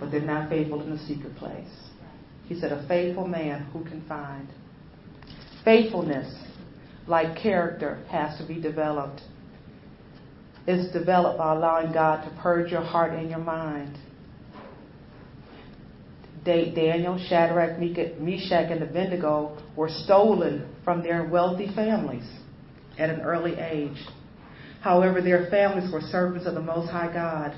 [0.00, 1.68] But they're not faithful in the secret place.
[2.46, 4.48] He said, A faithful man who can find.
[5.64, 6.34] Faithfulness,
[7.06, 9.22] like character, has to be developed.
[10.66, 13.96] It's developed by allowing God to purge your heart and your mind.
[16.44, 22.28] Daniel, Shadrach, Meshach, and Abednego were stolen from their wealthy families
[22.98, 23.98] at an early age.
[24.80, 27.54] However, their families were servants of the Most High God,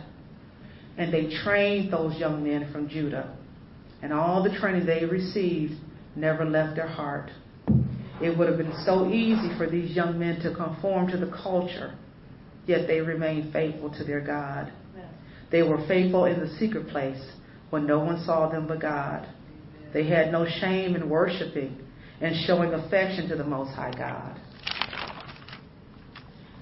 [0.97, 3.37] and they trained those young men from Judah.
[4.03, 5.75] And all the training they received
[6.15, 7.31] never left their heart.
[8.23, 11.95] It would have been so easy for these young men to conform to the culture,
[12.67, 14.73] yet they remained faithful to their God.
[15.51, 17.21] They were faithful in the secret place
[17.77, 19.29] when no one saw them but God.
[19.93, 21.79] They had no shame in worshiping
[22.23, 24.41] and showing affection to the Most High God.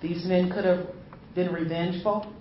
[0.02, 0.88] These men could have
[1.36, 2.34] been revengeful,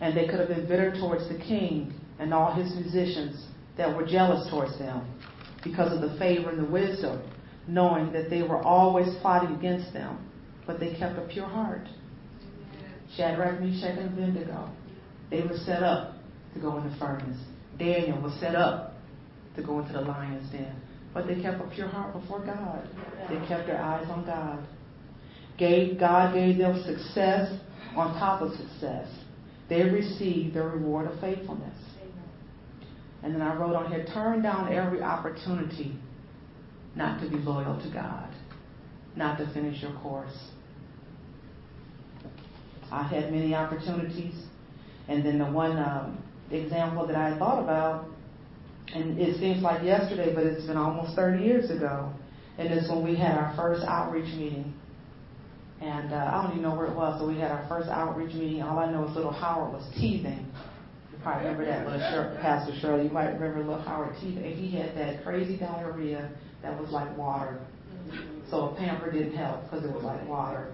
[0.00, 3.44] and they could have been bitter towards the king and all his musicians
[3.76, 5.12] that were jealous towards them
[5.64, 7.28] because of the favor and the wisdom,
[7.66, 10.30] knowing that they were always plotting against them,
[10.64, 11.88] but they kept a pure heart.
[13.16, 14.70] Shadrach, Meshach, and Abednego,
[15.28, 16.14] they were set up
[16.54, 17.40] to go in the furnace.
[17.78, 18.94] Daniel was set up
[19.56, 20.74] to go into the lion's den.
[21.12, 22.88] But they kept a pure heart before God.
[23.28, 24.66] They kept their eyes on God.
[25.56, 27.56] Gave, God gave them success
[27.94, 29.08] on top of success.
[29.68, 31.78] They received the reward of faithfulness.
[33.22, 35.96] And then I wrote on here, turn down every opportunity
[36.96, 38.28] not to be loyal to God,
[39.16, 40.36] not to finish your course.
[42.90, 44.34] I had many opportunities,
[45.08, 48.06] and then the one um, example that I thought about,
[48.94, 52.12] and it seems like yesterday, but it's been almost 30 years ago,
[52.58, 54.74] and it's when we had our first outreach meeting.
[55.80, 58.34] And uh, I don't even know where it was, so we had our first outreach
[58.34, 58.62] meeting.
[58.62, 60.46] All I know is little Howard was teething
[61.12, 63.04] You probably remember that little Sher- Pastor Shirley.
[63.04, 64.44] You might remember little Howard teething.
[64.44, 66.30] And he had that crazy diarrhea
[66.62, 67.60] that was like water.
[68.50, 70.72] So a pamper didn't help because it was like water.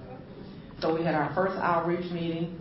[0.81, 2.59] So we had our first outreach meeting.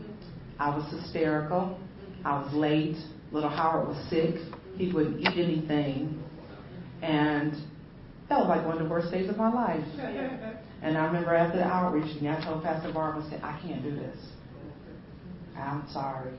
[0.59, 1.77] I was hysterical.
[2.25, 2.97] I was late.
[3.31, 4.35] Little Howard was sick.
[4.77, 6.23] He wouldn't eat anything.
[7.01, 7.53] And
[8.29, 9.83] that was like one of the worst days of my life.
[10.81, 13.83] And I remember after the outreach meeting, I told Pastor Barbara, I said, I can't
[13.83, 14.17] do this.
[15.57, 16.31] I'm sorry.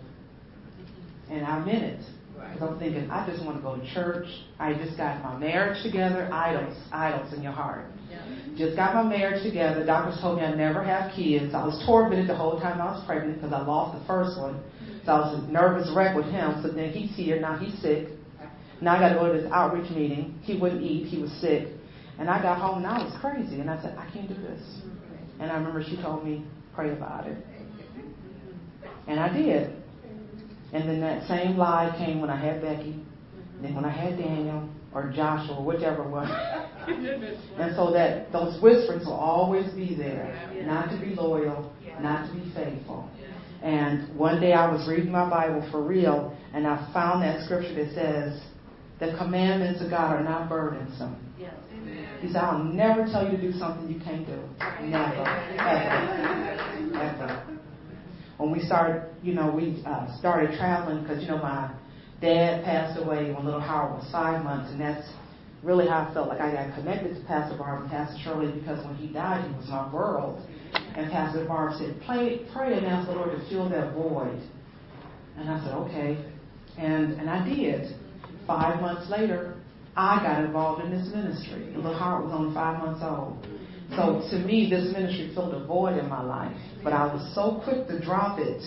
[1.30, 2.00] And I meant it.
[2.34, 4.26] Because I'm thinking, I just want to go to church.
[4.58, 6.32] I just got my marriage together.
[6.32, 7.84] Idols, idols in your heart.
[8.10, 8.24] Yeah.
[8.56, 9.84] Just got my marriage together.
[9.84, 11.52] Doctors told me I'd never have kids.
[11.54, 14.58] I was tormented the whole time I was pregnant because I lost the first one.
[15.04, 16.60] So I was a nervous wreck with him.
[16.62, 17.40] So then he's here.
[17.40, 18.08] Now he's sick.
[18.80, 20.38] Now I got to go to this outreach meeting.
[20.42, 21.06] He wouldn't eat.
[21.06, 21.68] He was sick.
[22.18, 23.60] And I got home and I was crazy.
[23.60, 24.62] And I said, I can't do this.
[25.38, 26.44] And I remember she told me,
[26.74, 27.38] pray about it.
[29.06, 29.74] And I did.
[30.72, 33.62] And then that same lie came when I had Becky, mm-hmm.
[33.62, 36.28] then when I had Daniel or Joshua, or whichever one.
[36.86, 42.34] and so that those whisperings will always be there, not to be loyal, not to
[42.34, 43.08] be faithful.
[43.62, 47.74] And one day I was reading my Bible for real, and I found that scripture
[47.74, 48.40] that says,
[48.98, 51.16] the commandments of God are not burdensome.
[51.38, 51.54] Yes.
[52.20, 54.38] He said, I'll never tell you to do something you can't do.
[54.82, 55.24] Never.
[55.58, 56.20] Ever.
[57.00, 57.60] Ever
[58.40, 61.70] when we started, you know, we uh, started traveling because, you know, my
[62.22, 65.06] dad passed away when little Howard was five months, and that's
[65.62, 68.82] really how I felt like I got connected to Pastor Barb and Pastor Shirley because
[68.86, 70.40] when he died, he was my world.
[70.72, 74.40] And Pastor Barb said, pray, pray and ask the Lord to fill that void.
[75.36, 76.24] And I said, okay.
[76.78, 77.96] And, and I did.
[78.46, 79.56] Five months later,
[79.96, 81.72] I got involved in this ministry.
[81.74, 83.46] Little Howard was only five months old.
[83.96, 86.56] So to me, this ministry filled a void in my life.
[86.82, 88.62] But I was so quick to drop it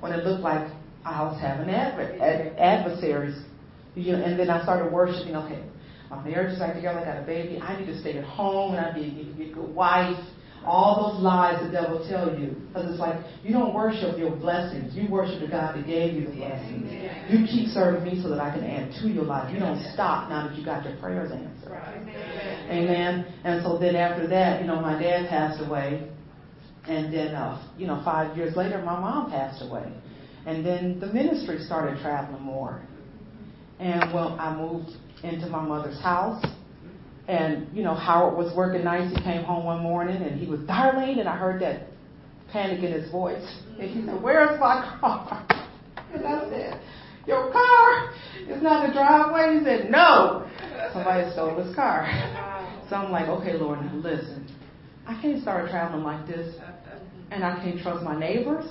[0.00, 0.68] when it looked like
[1.04, 3.36] I was having adver- ad- adversaries.
[3.94, 5.36] You know, and then I started worshiping.
[5.36, 5.62] Okay,
[6.10, 6.98] my marriage is back together.
[6.98, 7.58] I got a baby.
[7.60, 10.18] I need to stay at home, and I need to be a good wife.
[10.66, 14.94] All those lies the devil tell you, because it's like you don't worship your blessings.
[14.96, 16.90] You worship the God that gave you the blessings.
[17.30, 19.52] You keep serving me so that I can add to your life.
[19.54, 21.72] You don't stop now that you got your prayers answered.
[22.68, 23.32] Amen.
[23.44, 26.10] And so then after that, you know, my dad passed away,
[26.88, 29.92] and then, uh, you know, five years later, my mom passed away.
[30.46, 32.82] And then the ministry started traveling more.
[33.78, 34.90] And well, I moved
[35.22, 36.44] into my mother's house.
[37.28, 39.16] And, you know, Howard was working nights.
[39.16, 41.88] He came home one morning and he was, Darlene, and I heard that
[42.52, 43.44] panic in his voice.
[43.80, 45.46] And he said, Where's my car?
[46.14, 46.80] And I said,
[47.26, 48.14] Your car
[48.48, 49.58] is not in the driveway.
[49.58, 50.48] He said, No.
[50.92, 52.06] Somebody stole his car.
[52.88, 54.46] So I'm like, Okay, Lord, now listen.
[55.06, 56.54] I can't start traveling like this
[57.30, 58.64] and I can't trust my neighbors.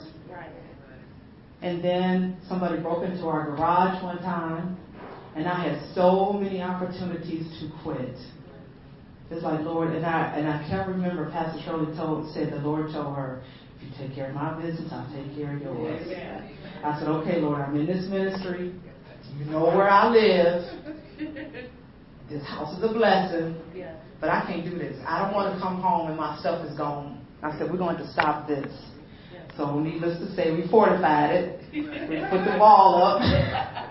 [1.62, 4.78] And then somebody broke into our garage one time,
[5.36, 8.16] and I had so many opportunities to quit.
[9.32, 11.30] It's like Lord, and I and I can't remember.
[11.32, 13.44] Pastor Shirley told said the Lord told her,
[13.78, 16.08] if you take care of my business, I'll take care of yours.
[16.84, 18.74] I said, okay, Lord, I'm in this ministry.
[19.38, 20.64] You know where I live.
[22.28, 23.56] This house is a blessing,
[24.20, 24.98] but I can't do this.
[25.08, 27.98] I don't want to come home and my stuff is gone I said, we're going
[27.98, 28.74] to stop this.
[29.56, 31.62] So needless to say, we fortified it.
[31.76, 33.22] We put the wall up.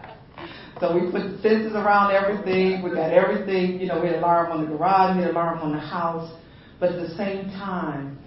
[0.85, 2.83] so we put fences around everything.
[2.83, 3.81] We got everything.
[3.81, 6.31] You know, we had alarm on the garage, we had alarm on the house.
[6.79, 8.19] But at the same time,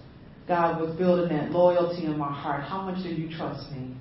[0.47, 2.63] God was building that loyalty in my heart.
[2.63, 3.95] How much do you trust me?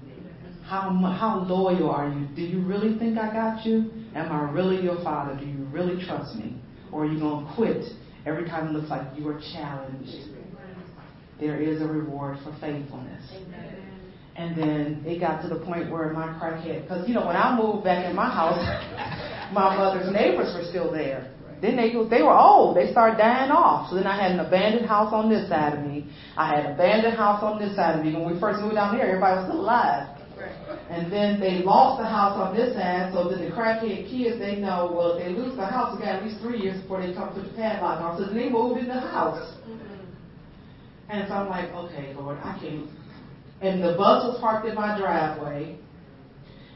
[0.64, 2.26] How, how loyal are you?
[2.34, 3.90] Do you really think I got you?
[4.14, 5.38] Am I really your father?
[5.38, 6.56] Do you really trust me?
[6.90, 7.84] Or are you going to quit
[8.24, 10.30] every time it looks like you are challenged,
[11.38, 13.22] there is a reward for faithfulness.
[14.36, 17.56] And then it got to the point where my crackhead, because you know when I
[17.56, 18.60] moved back in my house,
[19.52, 21.32] my mother's neighbors were still there.
[21.62, 22.76] Then they they were old.
[22.76, 23.88] They started dying off.
[23.88, 26.12] So then I had an abandoned house on this side of me.
[26.36, 28.12] I had an abandoned house on this side of me.
[28.12, 30.16] When we first moved down here, everybody was still alive.
[30.90, 34.56] And then they lost the house on this side, so then the crackhead kids, they
[34.56, 37.12] know, well, if they lose the house, they got at least three years before they
[37.14, 38.18] come to the padlock on.
[38.18, 39.56] So then they moved in the house.
[39.66, 39.96] Mm-hmm.
[41.08, 42.86] And so I'm like, okay, Lord, I can't.
[43.60, 45.78] And the bus was parked in my driveway.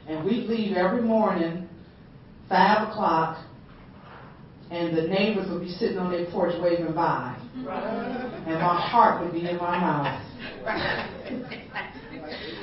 [0.09, 1.69] And we'd leave every morning,
[2.49, 3.45] 5 o'clock,
[4.71, 7.37] and the neighbors would be sitting on their porch waving by.
[7.55, 10.23] And my heart would be in my mouth.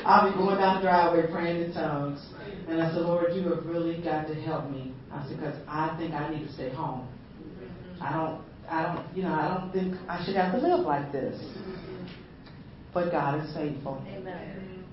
[0.06, 2.26] I'll be going down the driveway praying in tongues.
[2.70, 4.94] And I said, Lord, you have really got to help me.
[5.12, 7.08] I said, because I think I need to stay home.
[8.02, 11.12] I don't, I don't, you know, I don't think I should have to live like
[11.12, 11.40] this.
[12.98, 14.04] But God is faithful.
[14.10, 14.84] Amen.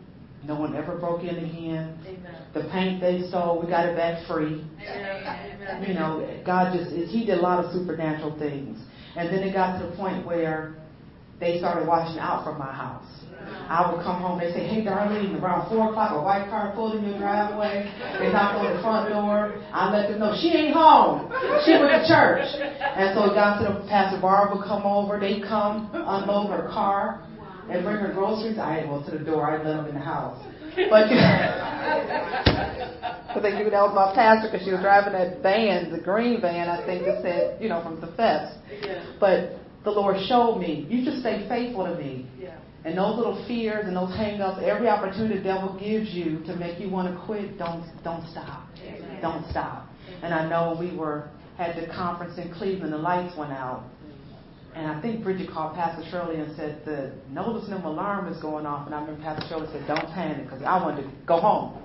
[0.47, 1.97] No one ever broke in again.
[2.07, 2.37] Amen.
[2.53, 4.63] The paint they stole, we got it back free.
[4.79, 5.85] Amen.
[5.89, 8.79] You know, God just, He did a lot of supernatural things.
[9.17, 10.75] And then it got to the point where
[11.41, 13.09] they started watching out for my house.
[13.69, 16.97] I would come home, they say, hey Darlene, around 4 o'clock, a white car pulled
[16.97, 17.89] in your driveway.
[18.21, 19.57] They knocked on the front door.
[19.73, 21.33] I let them know she ain't home.
[21.65, 22.49] She went to church.
[22.61, 25.21] And so it got to the, Pastor Barb would come over.
[25.21, 27.25] They come, unload her car,
[27.71, 28.59] and bring her groceries.
[28.59, 29.51] I didn't to the door.
[29.51, 30.43] I let them in the house.
[30.91, 31.17] But you
[33.35, 36.41] but they knew that was my pastor because she was driving that van, the green
[36.41, 38.59] van, I think that said, you know, from the fest.
[38.83, 39.05] Yeah.
[39.21, 42.27] But the Lord showed me, you just stay faithful to me.
[42.39, 42.59] Yeah.
[42.85, 46.79] And those little fears and those hang-ups, every opportunity the devil gives you to make
[46.79, 48.69] you want to quit, don't don't stop.
[48.83, 49.23] Amen.
[49.23, 49.89] Don't stop.
[50.23, 53.85] And I know we were at the conference in Cleveland, the lights went out.
[54.75, 58.67] And I think Bridget called Pastor Shirley and said the notice noticeable alarm is going
[58.67, 58.87] off.
[58.87, 61.81] And I remember Pastor Shirley said, "Don't panic," because I wanted to go home.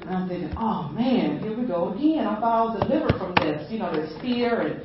[0.00, 3.34] And I'm thinking, "Oh man, here we go again." I thought I was delivered from
[3.34, 3.70] this.
[3.70, 4.80] You know, this fear and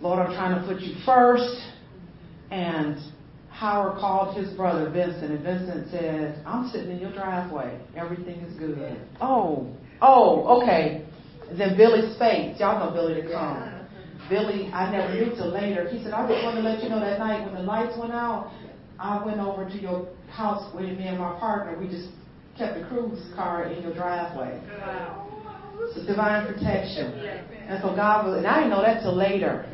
[0.00, 1.62] Lord, I'm trying to put you first.
[2.50, 2.98] And
[3.50, 7.80] Howard called his brother Vincent, and Vincent said, I'm sitting in your driveway.
[7.96, 9.00] Everything is good.
[9.20, 11.06] Oh, oh, okay.
[11.56, 13.75] Then Billy Spates, y'all know Billy to come.
[14.28, 15.88] Billy, I never knew till later.
[15.88, 18.12] He said, I just wanted to let you know that night when the lights went
[18.12, 18.52] out,
[18.98, 21.78] I went over to your house with me and my partner.
[21.78, 22.08] We just
[22.56, 24.60] kept the cruise car in your driveway.
[24.80, 25.22] Wow.
[25.94, 27.12] It's divine protection.
[27.68, 29.66] And so God was, and I didn't know that till later.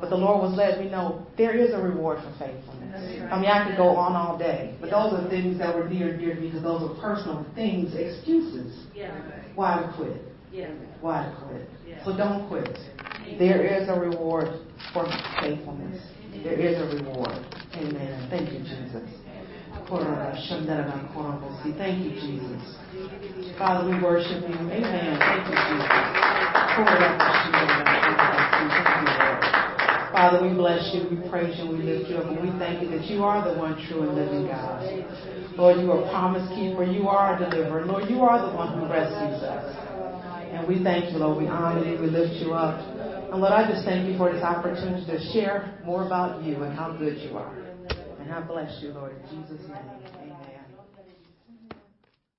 [0.00, 3.30] But the Lord was letting me know there is a reward for faithfulness.
[3.32, 6.10] I mean, I could go on all day, but those are things that were near
[6.10, 8.86] and dear to me because those are personal things, excuses.
[8.94, 9.16] Yeah.
[9.54, 10.22] Why to quit?
[10.52, 10.70] Yeah.
[11.00, 11.68] Why to quit?
[12.04, 12.78] So don't quit.
[13.38, 14.48] There is a reward
[14.92, 15.06] for
[15.40, 16.00] faithfulness.
[16.42, 17.44] There is a reward.
[17.74, 18.28] Amen.
[18.30, 19.08] Thank you, Jesus.
[21.76, 22.62] Thank you, Jesus.
[23.58, 24.54] Father, we worship you.
[24.54, 25.18] Amen.
[25.18, 26.34] Thank you, Jesus.
[30.14, 32.88] Father, we bless you, we praise you, we lift you up, and we thank you
[32.96, 34.86] that you are the one true and living God.
[35.56, 37.84] Lord, you are promise keeper, you are a deliverer.
[37.84, 39.74] Lord, you are the one who rescues us.
[40.52, 41.38] And we thank you, Lord.
[41.38, 42.93] We honor you, we lift you up.
[43.36, 46.96] Lord, I just thank you for this opportunity to share more about you and how
[46.96, 47.54] good you are.
[48.20, 50.03] And I bless you, Lord, in Jesus' name.